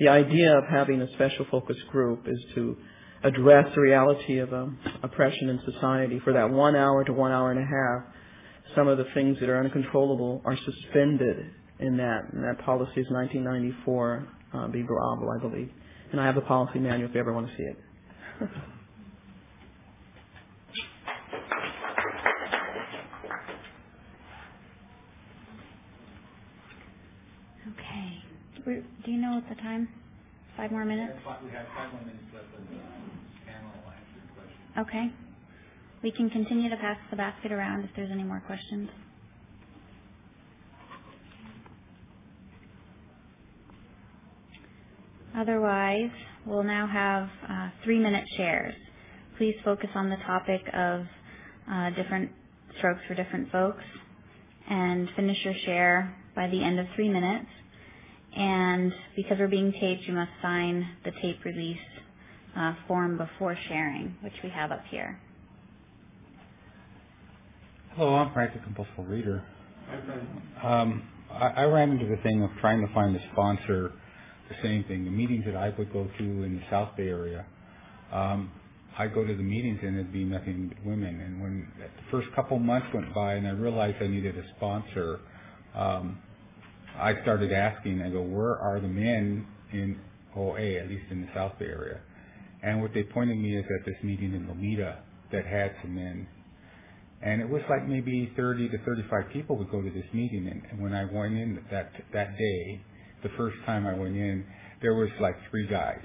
[0.00, 2.76] The idea of having a special focus group is to
[3.22, 6.20] address the reality of um, oppression in society.
[6.24, 8.12] For that one hour to one hour and a half,
[8.74, 12.32] some of the things that are uncontrollable are suspended in that.
[12.32, 14.82] And that policy is 1994, uh, B.
[14.82, 15.70] Bravo, I believe.
[16.10, 17.78] And I have the policy manual if you ever want to see it.
[28.64, 29.88] Do you know the time?
[30.56, 31.14] Five more minutes?
[31.44, 32.76] We have five more minutes left of the
[33.46, 34.78] panel answering questions.
[34.78, 35.12] Okay.
[36.02, 38.88] We can continue to pass the basket around if there's any more questions.
[45.36, 46.10] Otherwise,
[46.46, 48.74] we'll now have uh, three-minute shares.
[49.38, 51.02] Please focus on the topic of
[51.70, 52.30] uh, different
[52.78, 53.84] strokes for different folks
[54.70, 57.46] and finish your share by the end of three minutes
[58.36, 61.78] and because we're being taped, you must sign the tape release
[62.56, 65.20] uh, form before sharing, which we have up here.
[67.96, 69.44] Hello, I'm Frank, the compulsive reader.
[70.62, 73.92] Um, I, I ran into the thing of trying to find a sponsor,
[74.48, 75.04] the same thing.
[75.04, 77.44] The meetings that I would go to in the South Bay area,
[78.10, 78.50] um,
[78.98, 81.20] I go to the meetings and it'd be nothing but women.
[81.20, 85.20] And when the first couple months went by and I realized I needed a sponsor,
[85.74, 86.18] um,
[86.98, 89.98] I started asking, I go, where are the men in
[90.36, 92.00] OA, at least in the South Bay area?
[92.62, 94.98] And what they pointed me is at this meeting in Lomita
[95.32, 96.28] that had some men.
[97.22, 100.48] And it was like maybe 30 to 35 people would go to this meeting.
[100.48, 102.80] And, and when I went in that that day,
[103.22, 104.44] the first time I went in,
[104.80, 106.04] there was like three guys,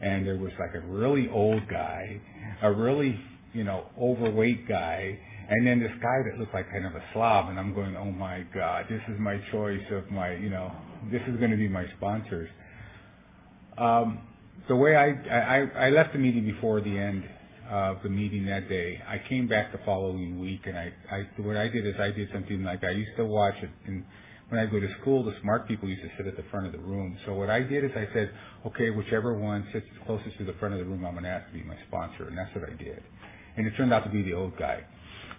[0.00, 2.20] and there was like a really old guy,
[2.62, 3.18] a really
[3.52, 5.18] you know overweight guy,
[5.48, 7.48] and then this guy that looked like kind of a slob.
[7.48, 10.72] And I'm going, oh my god, this is my choice of my you know
[11.10, 12.48] this is going to be my sponsors.
[13.76, 14.20] Um,
[14.68, 17.24] the way I, I I left the meeting before the end
[17.70, 19.00] of the meeting that day.
[19.06, 22.28] I came back the following week, and I, I what I did is I did
[22.32, 24.04] something like I used to watch it, and
[24.48, 26.72] when I go to school, the smart people used to sit at the front of
[26.72, 27.18] the room.
[27.26, 28.30] So what I did is I said,
[28.66, 31.46] okay, whichever one sits closest to the front of the room, I'm going to ask
[31.48, 33.02] to be my sponsor, and that's what I did.
[33.56, 34.84] And it turned out to be the old guy.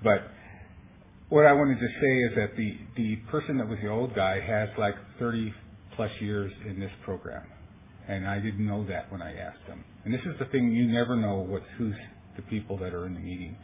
[0.04, 0.32] But
[1.30, 4.40] what I wanted to say is that the the person that was the old guy
[4.40, 5.54] has like 30
[5.96, 7.44] plus years in this program
[8.10, 9.86] and I didn't know that when I asked them.
[10.04, 11.96] And this is the thing, you never know what who's
[12.36, 13.56] the people that are in the meeting.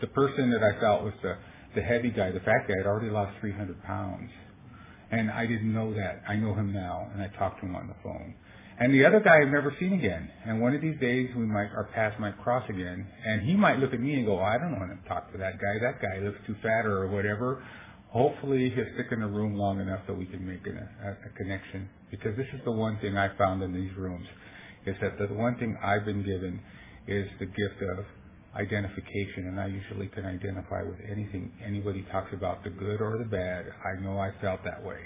[0.00, 1.36] The person that I felt was the,
[1.76, 4.30] the heavy guy, the fat guy, had already lost 300 pounds.
[5.12, 6.22] And I didn't know that.
[6.28, 8.34] I know him now, and I talked to him on the phone.
[8.82, 10.28] And the other guy I've never seen again.
[10.44, 13.06] And one of these days, we might, our paths might cross again.
[13.24, 15.60] And he might look at me and go, I don't want to talk to that
[15.62, 15.78] guy.
[15.78, 17.62] That guy looks too fat or whatever.
[18.08, 21.30] Hopefully he'll stick in the room long enough that we can make a, a, a
[21.38, 21.88] connection.
[22.10, 24.26] Because this is the one thing I found in these rooms,
[24.84, 26.60] is that the one thing I've been given
[27.06, 28.04] is the gift of
[28.56, 33.30] identification, and I usually can identify with anything anybody talks about, the good or the
[33.30, 33.66] bad.
[33.86, 34.98] I know I felt that way,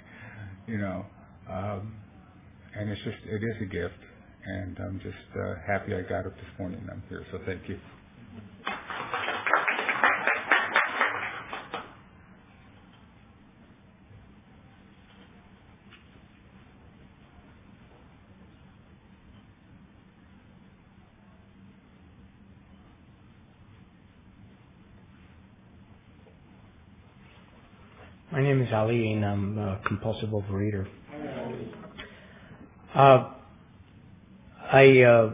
[0.66, 1.04] you know,
[1.48, 1.94] um,
[2.78, 4.00] and it's just it is a gift,
[4.46, 6.86] and I'm just uh, happy I got up this morning.
[6.90, 7.78] I'm here, so thank you.
[28.32, 30.86] My name is Ali, and I'm a compulsive overeater.
[32.96, 33.30] Uh,
[34.72, 35.30] I uh,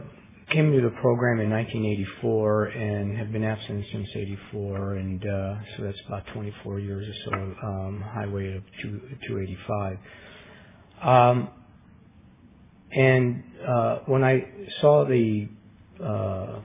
[0.51, 5.83] came to the program in 1984 and have been absent since 84, and uh, so
[5.83, 8.99] that's about 24 years or so, um, high weight of two,
[9.29, 9.97] 285.
[11.03, 11.49] Um,
[12.91, 14.45] and uh, when I
[14.81, 15.47] saw the
[16.03, 16.59] uh,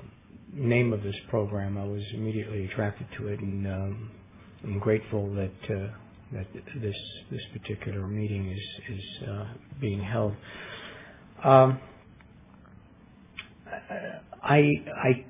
[0.52, 4.10] name of this program, I was immediately attracted to it, and um,
[4.64, 5.92] I'm grateful that uh,
[6.32, 6.46] that
[6.82, 6.96] this
[7.30, 9.44] this particular meeting is is uh,
[9.80, 10.34] being held.
[11.44, 11.78] Um,
[14.42, 14.60] I,
[14.96, 15.24] I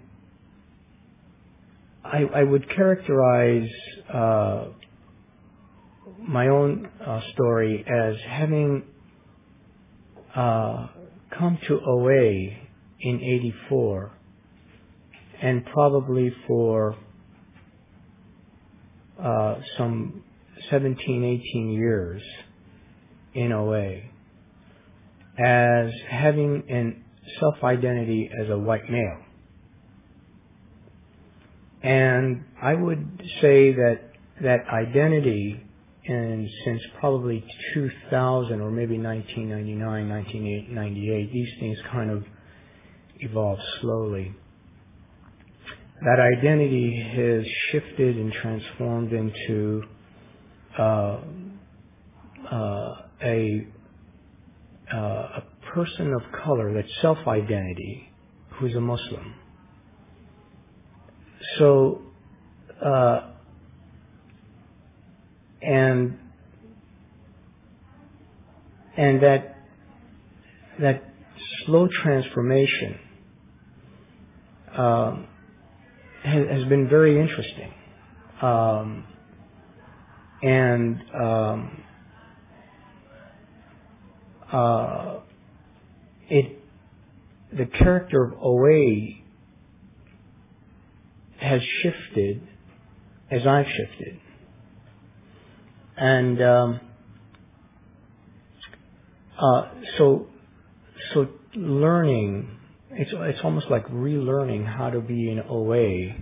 [2.05, 3.69] I I would characterize
[4.13, 4.67] uh,
[6.21, 8.85] my own uh, story as having
[10.35, 10.89] uh,
[11.39, 12.57] come to OA
[13.01, 14.13] in '84,
[15.43, 16.97] and probably for
[19.23, 20.25] uh, some
[20.71, 22.23] 17, 18 years
[23.35, 24.03] in OA
[25.39, 29.19] as having a self-identity as a white male.
[31.83, 34.01] And I would say that
[34.41, 35.65] that identity
[36.09, 42.25] and since probably 2000 or maybe 1999, 1998, these things kind of
[43.21, 44.35] evolved slowly.
[46.01, 49.83] That identity has shifted and transformed into
[50.79, 51.19] uh,
[52.51, 53.67] uh, a
[54.93, 58.09] uh, a person of color that's self-identity
[58.53, 59.35] who's a Muslim.
[61.59, 62.03] So,
[62.85, 63.31] uh,
[65.63, 66.19] and
[68.97, 69.57] and that
[70.81, 71.03] that
[71.65, 72.99] slow transformation
[74.77, 75.17] uh,
[76.23, 77.73] has, has, been very interesting.
[78.43, 79.05] Um,
[80.43, 81.83] and um,
[84.53, 85.21] uh,
[86.29, 86.61] it
[87.53, 89.17] the character of OA
[91.39, 92.47] has shifted
[93.31, 94.21] as I've shifted,
[95.97, 96.81] and um,
[99.39, 100.27] uh, so
[101.15, 102.59] so learning
[102.91, 106.17] it's it's almost like relearning how to be in OA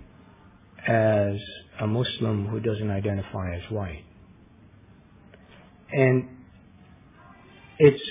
[0.86, 1.40] as
[1.80, 4.04] a Muslim who doesn't identify as white.
[5.90, 6.35] And
[7.78, 8.02] it's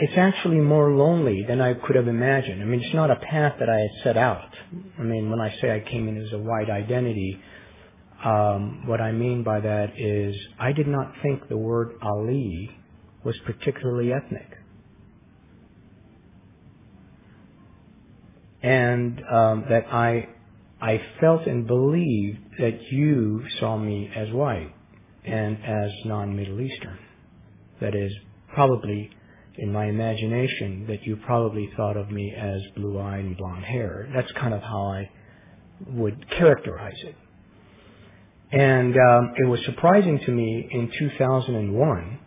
[0.00, 2.60] it's actually more lonely than I could have imagined.
[2.60, 4.48] I mean, it's not a path that I had set out.
[4.98, 7.40] I mean, when I say I came in as a white identity,
[8.24, 12.70] um, what I mean by that is I did not think the word Ali
[13.22, 14.58] was particularly ethnic.
[18.62, 20.28] And um, that I,
[20.80, 24.74] I felt and believed that you saw me as white
[25.24, 26.98] and as non-Middle Eastern.
[27.80, 28.12] That is,
[28.54, 29.10] probably
[29.56, 34.10] in my imagination, that you probably thought of me as blue-eyed and blonde hair.
[34.14, 35.10] That's kind of how I
[35.86, 37.14] would characterize it.
[38.52, 42.18] And um, it was surprising to me in 2001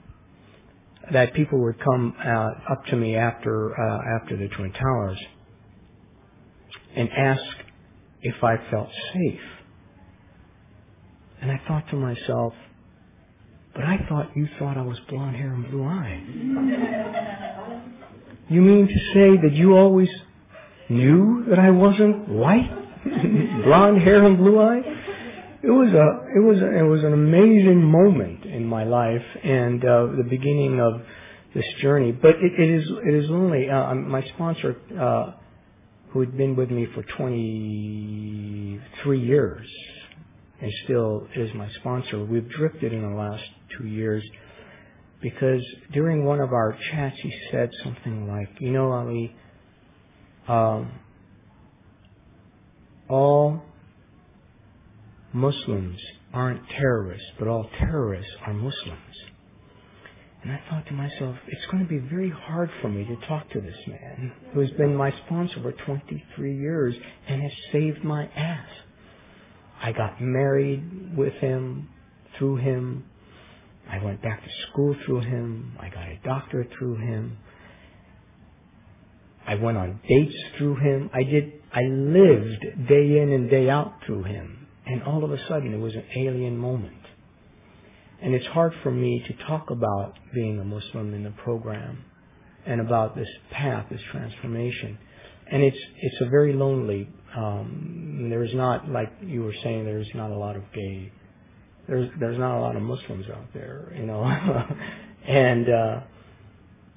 [1.14, 5.18] that people would come uh, up to me after uh, after the Twin Towers
[6.96, 7.44] and ask
[8.22, 9.40] if I felt safe.
[11.42, 12.54] And I thought to myself,
[13.78, 16.24] but I thought you thought I was blonde hair and blue eyes.
[18.50, 20.10] you mean to say that you always
[20.90, 22.72] knew that I wasn't white,
[23.64, 24.84] blonde hair and blue eyes?
[25.62, 29.86] It was a it was a, it was an amazing moment in my life and
[29.86, 31.04] uh, the beginning of
[31.54, 32.12] this journey.
[32.12, 35.34] But it, it is it is only uh, my sponsor uh,
[36.10, 39.68] who had been with me for 23 years
[40.62, 42.24] and still is my sponsor.
[42.24, 43.44] We've drifted in the last
[43.78, 44.24] two years
[45.22, 45.62] because
[45.94, 49.36] during one of our chats he said something like, "You know, Ali,
[50.48, 50.92] um,
[53.10, 53.64] all
[55.34, 56.00] Muslims
[56.34, 59.16] aren't terrorists, but all terrorists are Muslims."
[60.44, 63.50] And I thought to myself, it's going to be very hard for me to talk
[63.50, 66.96] to this man who has been my sponsor for 23 years
[67.28, 68.70] and has saved my ass.
[69.82, 71.90] I got married with him,
[72.38, 73.06] through him.
[73.90, 75.78] I went back to school through him.
[75.80, 77.38] I got a doctorate through him.
[79.48, 81.10] I went on dates through him.
[81.14, 84.68] I did, I lived day in and day out through him.
[84.86, 86.94] And all of a sudden it was an alien moment.
[88.22, 92.04] And it's hard for me to talk about being a Muslim in the program
[92.66, 94.98] and about this path, this transformation.
[95.50, 97.08] And it's it's a very lonely.
[97.36, 99.86] Um, there's not like you were saying.
[99.86, 101.12] There's not a lot of gay.
[101.88, 104.24] There's there's not a lot of Muslims out there, you know,
[105.28, 106.00] and uh,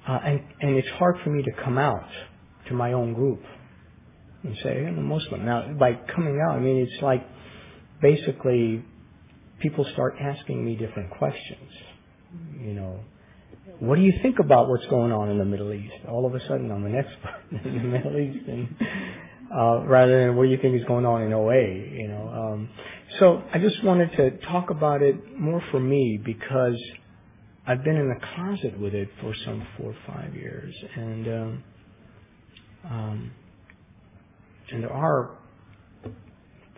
[0.07, 2.09] uh, and and it's hard for me to come out
[2.67, 3.41] to my own group
[4.43, 5.45] and say I'm a Muslim.
[5.45, 7.25] Now, by coming out, I mean it's like
[8.01, 8.83] basically
[9.59, 11.71] people start asking me different questions.
[12.59, 12.99] You know,
[13.79, 15.93] what do you think about what's going on in the Middle East?
[16.09, 18.75] All of a sudden, I'm an expert in the Middle East, and
[19.53, 21.63] uh, rather than what you think is going on in OA.
[21.63, 22.69] You know, um,
[23.19, 26.81] so I just wanted to talk about it more for me because
[27.67, 31.63] I've been in the closet with it for some four or five years, and um,
[32.89, 33.31] um,
[34.71, 35.37] and there are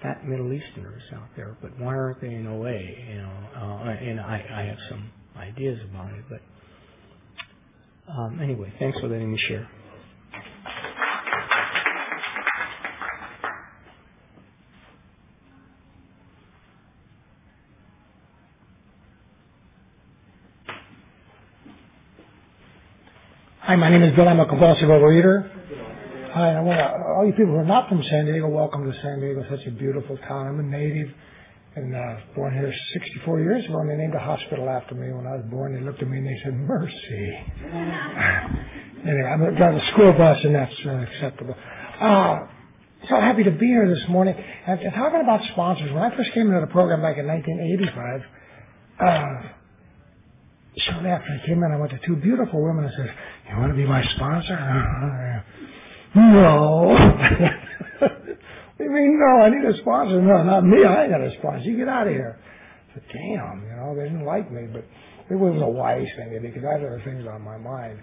[0.02, 2.74] fat Middle Easterners out there, but why aren't they in OA?
[2.74, 6.42] You know, uh, and I, I have some ideas about it, but
[8.12, 9.70] um, anyway, thanks for letting me share.
[23.66, 24.28] Hi, my name is Bill.
[24.28, 25.50] I'm a compulsive overeater.
[26.34, 29.02] Hi, I want to, all you people who are not from San Diego, welcome to
[29.02, 29.42] San Diego.
[29.50, 30.48] Such a beautiful town.
[30.48, 31.08] I'm a native
[31.78, 35.14] and uh, born here 64 years ago, and they named a hospital after me.
[35.14, 37.40] When I was born, they looked at me and they said, Mercy.
[39.08, 41.56] anyway, I'm driving a school bus, and that's uh, acceptable.
[42.02, 42.40] Uh,
[43.08, 44.36] so happy to be here this morning.
[44.68, 48.22] And, and talking about sponsors, when I first came into the program back in 1985,
[49.00, 49.63] uh,
[50.78, 53.14] shortly after I came in, I went to two beautiful women and said,
[53.50, 55.44] you want to be my sponsor?
[56.16, 56.92] No.
[58.80, 59.42] you mean, no?
[59.42, 60.22] I need a sponsor.
[60.22, 60.84] No, not me.
[60.84, 61.70] I ain't got a sponsor.
[61.70, 62.40] You get out of here.
[62.90, 64.86] I said, damn, you know, they didn't like me, but
[65.30, 68.00] it was a wise thing because I had other things on my mind.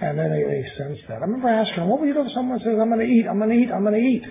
[0.00, 1.18] And then they, they sensed that.
[1.18, 3.26] I remember asking them, what would you do if someone says, I'm going to eat,
[3.28, 4.24] I'm going to eat, I'm going to eat?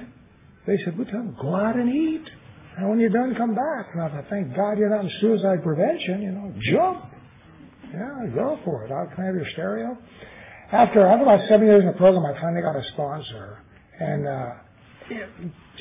[0.66, 2.30] They said, well, tell them, go out and eat.
[2.78, 3.90] And when you're done, come back.
[3.94, 7.06] And I thought, thank God you're not in suicide prevention, you know, jump.
[7.94, 8.88] Yeah, go for it.
[8.90, 9.98] Can I have your stereo?
[10.72, 13.60] After, after about seven years in the program, I finally got a sponsor.
[14.00, 14.54] And, uh,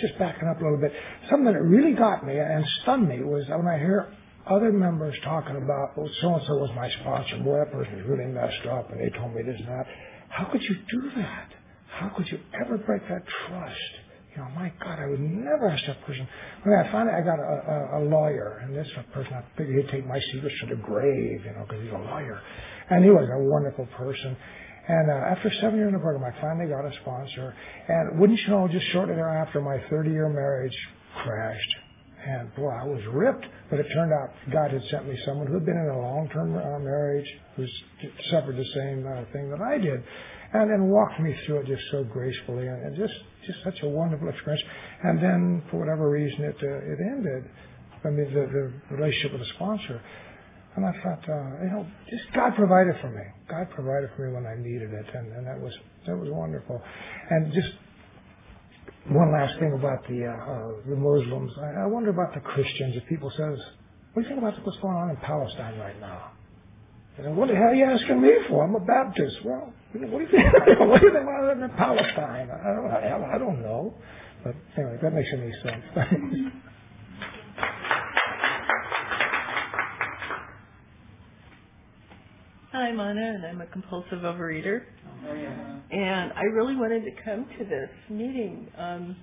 [0.00, 0.92] just backing up a little bit,
[1.28, 4.12] something that really got me and stunned me was when I hear
[4.46, 8.66] other members talking about, well, so-and-so was my sponsor, boy, that person is really messed
[8.66, 9.86] up, and they told me this and that.
[10.28, 11.52] How could you do that?
[11.88, 13.80] How could you ever break that trust?
[14.36, 16.26] You know, my God, I would never ask that person.
[16.62, 19.90] When I finally, I got a, a, a lawyer, and this person, I figured he'd
[19.90, 22.40] take my secrets to the grave, you know, because he's a lawyer.
[22.90, 24.36] And he was a wonderful person.
[24.88, 27.54] And uh, after seven years in the program, I finally got a sponsor.
[27.88, 30.76] And wouldn't you know, just shortly thereafter, my 30-year marriage
[31.22, 31.74] crashed.
[32.26, 35.54] And boy, I was ripped, but it turned out God had sent me someone who
[35.54, 37.26] had been in a long-term uh, marriage,
[37.56, 37.72] who's
[38.30, 40.02] suffered the same uh, thing that I did,
[40.52, 43.14] and then walked me through it just so gracefully, and, just
[43.46, 44.62] just such a wonderful experience.
[45.02, 47.50] And then, for whatever reason, it uh, it ended.
[48.04, 50.00] I mean, the, the relationship with the sponsor.
[50.76, 53.22] And I thought, uh, you know, just God provided for me.
[53.48, 55.72] God provided for me when I needed it, and, and that was
[56.06, 56.80] that was wonderful.
[57.30, 57.70] And just
[59.08, 61.52] one last thing about the uh, uh, the Muslims.
[61.58, 62.96] I, I wonder about the Christians.
[62.96, 63.58] If people says,
[64.12, 66.32] "What do you think about what's going on in Palestine right now?"
[67.18, 68.64] And what the hell are you asking me for?
[68.64, 69.36] I'm a Baptist.
[69.44, 70.80] Well, what do you think?
[70.80, 72.50] what do you think about living in Palestine?
[72.50, 73.94] I don't, I, I don't know.
[74.44, 75.84] But anyway, that makes any sense.
[82.72, 84.82] Hi, I'm Anna, and I'm a compulsive overeater.
[85.90, 88.68] And I really wanted to come to this meeting.
[88.78, 89.16] Um,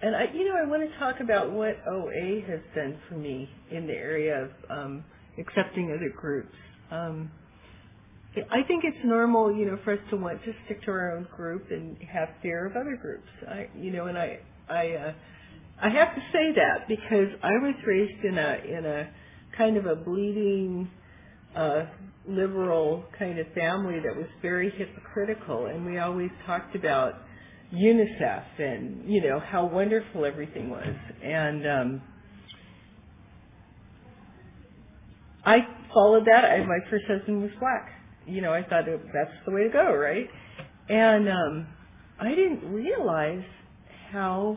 [0.00, 3.50] and I, you know, I want to talk about what OA has done for me
[3.70, 5.04] in the area of um,
[5.38, 6.54] accepting other groups.
[6.90, 7.30] Um,
[8.34, 11.28] I think it's normal, you know, for us to want to stick to our own
[11.36, 13.28] group and have fear of other groups.
[13.46, 14.38] I, you know, and I,
[14.70, 15.12] I, uh,
[15.82, 19.10] I have to say that because I was raised in a in a
[19.56, 20.90] kind of a bleeding
[21.54, 21.86] uh,
[22.26, 27.14] liberal kind of family that was very hypocritical, and we always talked about
[27.74, 32.02] UNICEF and you know how wonderful everything was, and um,
[35.44, 35.58] I
[35.92, 36.44] followed that.
[36.44, 37.90] I, my first husband was black.
[38.26, 40.28] You know, I thought that's the way to go, right?
[40.88, 41.66] And um,
[42.20, 43.44] I didn't realize
[44.10, 44.56] how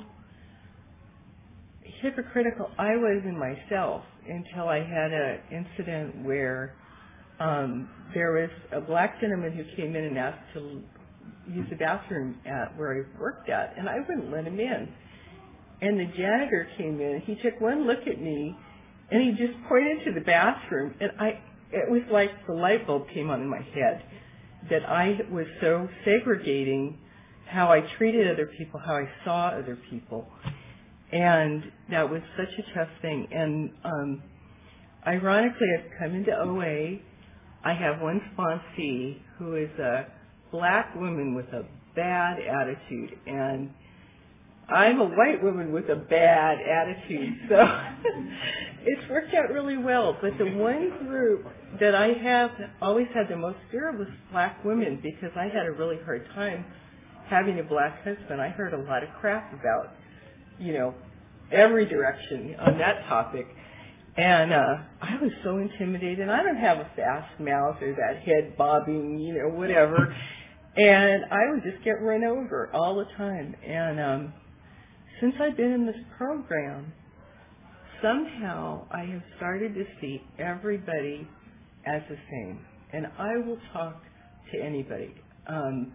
[2.01, 6.75] hypocritical I was in myself until I had an incident where
[7.39, 10.81] um, there was a black gentleman who came in and asked to
[11.47, 14.89] use the bathroom at where I worked at, and I wouldn't let him in.
[15.81, 17.21] And the janitor came in.
[17.25, 18.55] He took one look at me,
[19.11, 21.39] and he just pointed to the bathroom, and I.
[21.71, 24.03] It was like the light bulb came on in my head
[24.69, 26.97] that I was so segregating
[27.47, 30.27] how I treated other people, how I saw other people,
[31.11, 33.27] and that was such a tough thing.
[33.31, 34.23] And um,
[35.05, 36.99] ironically, I've come into OA
[37.65, 40.05] I have one sponsee who is a
[40.51, 41.65] black woman with a
[41.95, 43.71] bad attitude, and
[44.67, 47.55] I'm a white woman with a bad attitude, so
[48.85, 50.17] it's worked out really well.
[50.19, 51.45] But the one group
[51.79, 52.49] that I have
[52.81, 56.25] always had the most fear of was black women because I had a really hard
[56.33, 56.65] time
[57.29, 58.41] having a black husband.
[58.41, 59.93] I heard a lot of crap about,
[60.59, 60.95] you know,
[61.51, 63.45] every direction on that topic.
[64.17, 66.29] And uh I was so intimidated.
[66.29, 70.15] I don't have a fast mouth or that head bobbing, you know, whatever.
[70.77, 73.55] And I would just get run over all the time.
[73.65, 74.33] And um
[75.19, 76.93] since I've been in this program,
[78.01, 81.27] somehow I have started to see everybody
[81.85, 82.59] as the same.
[82.93, 84.01] And I will talk
[84.53, 85.13] to anybody.
[85.47, 85.93] Um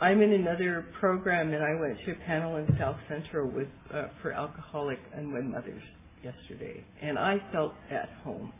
[0.00, 4.04] I'm in another program and I went to a panel in South Central with uh,
[4.22, 5.82] for alcoholic unwed mothers
[6.24, 8.50] yesterday, and I felt at home.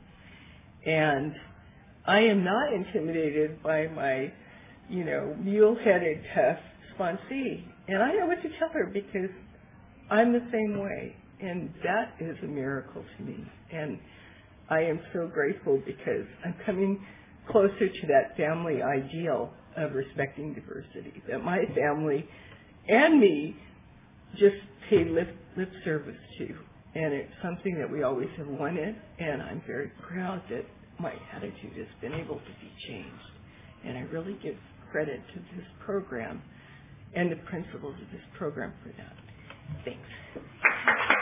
[0.85, 1.35] And
[2.07, 4.33] I am not intimidated by my,
[4.91, 6.59] you know, mule-headed tough
[6.99, 7.65] sponsee.
[7.91, 9.31] And I know what to tell her because
[10.11, 11.17] I'm the same way.
[11.41, 13.45] And that is a miracle to me.
[13.73, 13.99] And
[14.69, 17.05] I am so grateful because I'm coming
[17.51, 22.29] closer to that family ideal of respecting diversity that my family
[22.89, 23.57] and me
[24.37, 24.57] just
[24.89, 26.55] pay lip, lip service to
[26.95, 30.65] and it's something that we always have wanted, and I'm very proud that
[30.99, 33.31] my attitude has been able to be changed.
[33.85, 34.57] And I really give
[34.91, 36.43] credit to this program
[37.15, 39.17] and the principles of this program for that.
[39.85, 41.17] Thanks.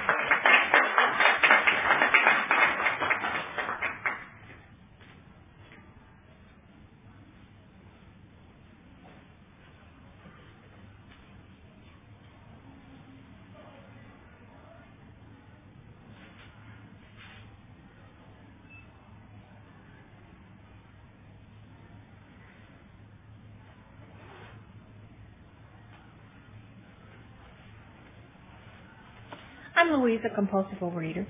[29.79, 31.27] I'm Louise, a compulsive overeater.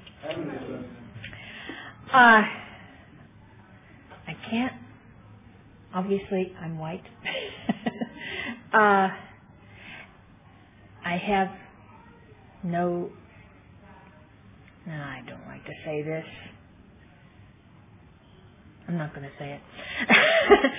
[2.12, 2.42] Uh,
[4.28, 4.74] I can't.
[5.94, 7.04] Obviously, I'm white.
[8.74, 9.08] uh,
[11.06, 11.48] I have
[12.64, 13.10] no.
[14.86, 16.24] No, I don't like to say this.
[18.88, 20.16] I'm not going to say it.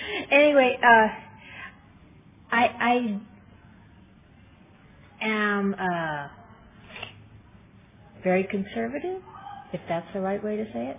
[0.31, 1.07] anyway, uh,
[2.51, 3.19] I
[5.21, 5.75] I am.
[5.75, 6.29] Uh,
[8.23, 9.21] very conservative,
[9.73, 10.97] if that's the right way to say it.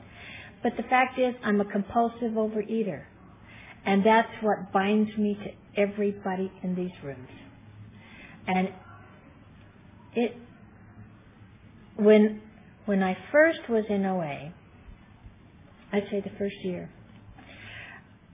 [0.63, 3.05] But the fact is, I'm a compulsive overeater.
[3.85, 7.29] And that's what binds me to everybody in these rooms.
[8.47, 8.69] And
[10.15, 10.37] it,
[11.97, 12.43] when,
[12.85, 14.53] when I first was in OA,
[15.93, 16.91] I'd say the first year,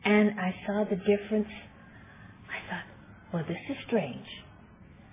[0.04, 1.48] and I saw the difference,
[2.48, 2.84] I thought,
[3.32, 4.26] well, this is strange.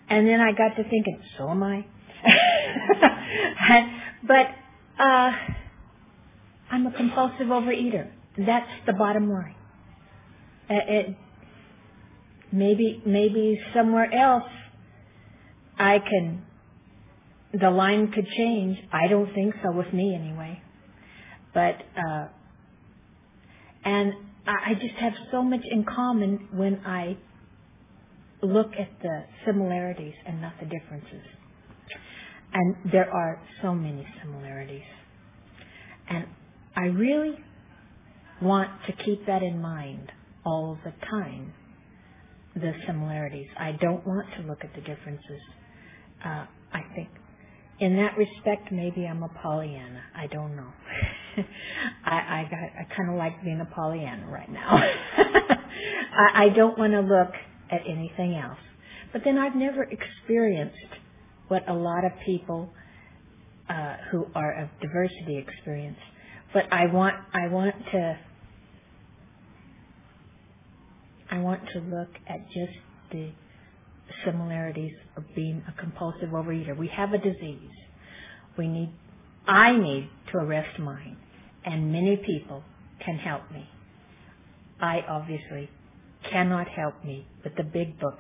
[0.09, 1.85] And then I got to thinking, so am I.
[4.27, 4.47] but
[4.99, 5.31] uh,
[6.71, 8.09] I'm a compulsive overeater.
[8.37, 9.55] That's the bottom line.
[10.69, 11.15] Uh, it,
[12.51, 14.49] maybe maybe somewhere else
[15.77, 16.45] I can
[17.53, 18.77] the line could change.
[18.91, 20.61] I don't think so with me anyway.
[21.53, 22.27] But uh
[23.83, 24.13] and
[24.45, 27.17] I just have so much in common when I
[28.41, 31.23] look at the similarities and not the differences.
[32.53, 34.83] And there are so many similarities.
[36.09, 36.25] And
[36.75, 37.37] I really
[38.41, 40.11] want to keep that in mind
[40.45, 41.53] all the time,
[42.55, 43.47] the similarities.
[43.57, 45.41] I don't want to look at the differences.
[46.23, 47.09] Uh, I think
[47.79, 50.01] in that respect, maybe I'm a Pollyanna.
[50.15, 50.71] I don't know.
[52.05, 54.69] I, I, I kind of like being a Pollyanna right now.
[56.15, 57.33] I, I don't want to look
[57.71, 58.59] at anything else.
[59.11, 60.77] But then I've never experienced
[61.49, 62.69] what a lot of people
[63.69, 65.97] uh, who are of diversity experience.
[66.53, 68.19] But I want I want to
[71.31, 72.73] I want to look at just
[73.11, 73.31] the
[74.25, 76.77] similarities of being a compulsive overeater.
[76.77, 77.71] We have a disease.
[78.57, 78.91] We need,
[79.47, 81.17] I need to arrest mine,
[81.65, 82.63] and many people
[83.05, 83.69] can help me.
[84.81, 85.69] I obviously
[86.31, 88.19] cannot help me, but the big book,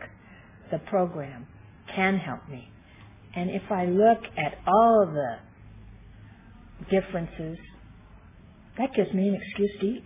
[0.71, 1.47] the program,
[1.95, 2.69] can help me.
[3.35, 5.37] And if I look at all the
[6.91, 7.57] differences,
[8.77, 10.05] that gives me an excuse to eat.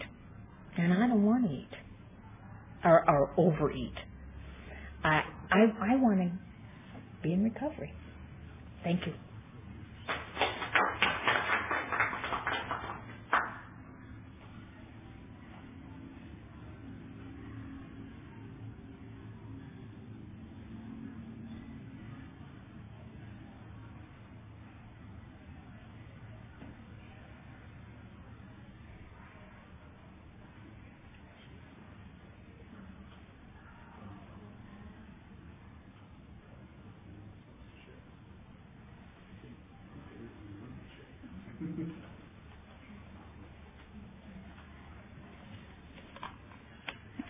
[0.77, 1.69] And I don't want to eat
[2.85, 3.93] or, or overeat.
[5.03, 6.31] I, I, I want to
[7.23, 7.93] be in recovery.
[8.83, 9.13] Thank you.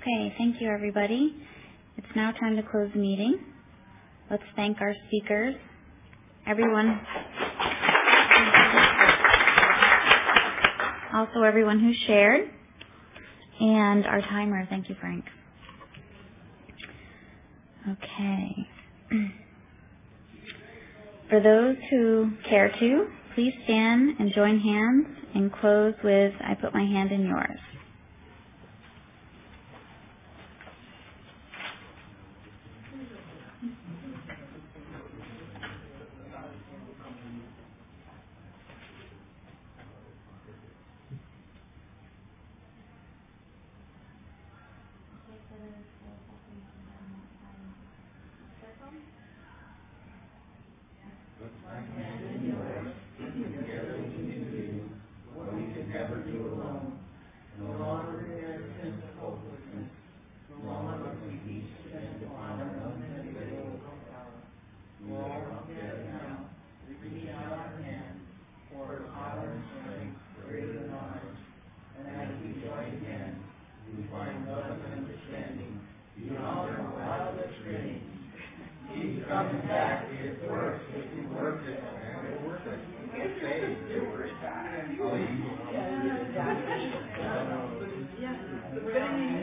[0.01, 1.35] Okay, thank you everybody.
[1.97, 3.39] It's now time to close the meeting.
[4.29, 5.55] Let's thank our speakers.
[6.45, 6.99] Everyone.
[11.13, 12.49] Also everyone who shared.
[13.59, 14.67] And our timer.
[14.69, 15.25] Thank you, Frank.
[17.89, 18.69] Okay.
[21.29, 26.73] For those who care to, please stand and join hands and close with I put
[26.73, 27.59] my hand in yours.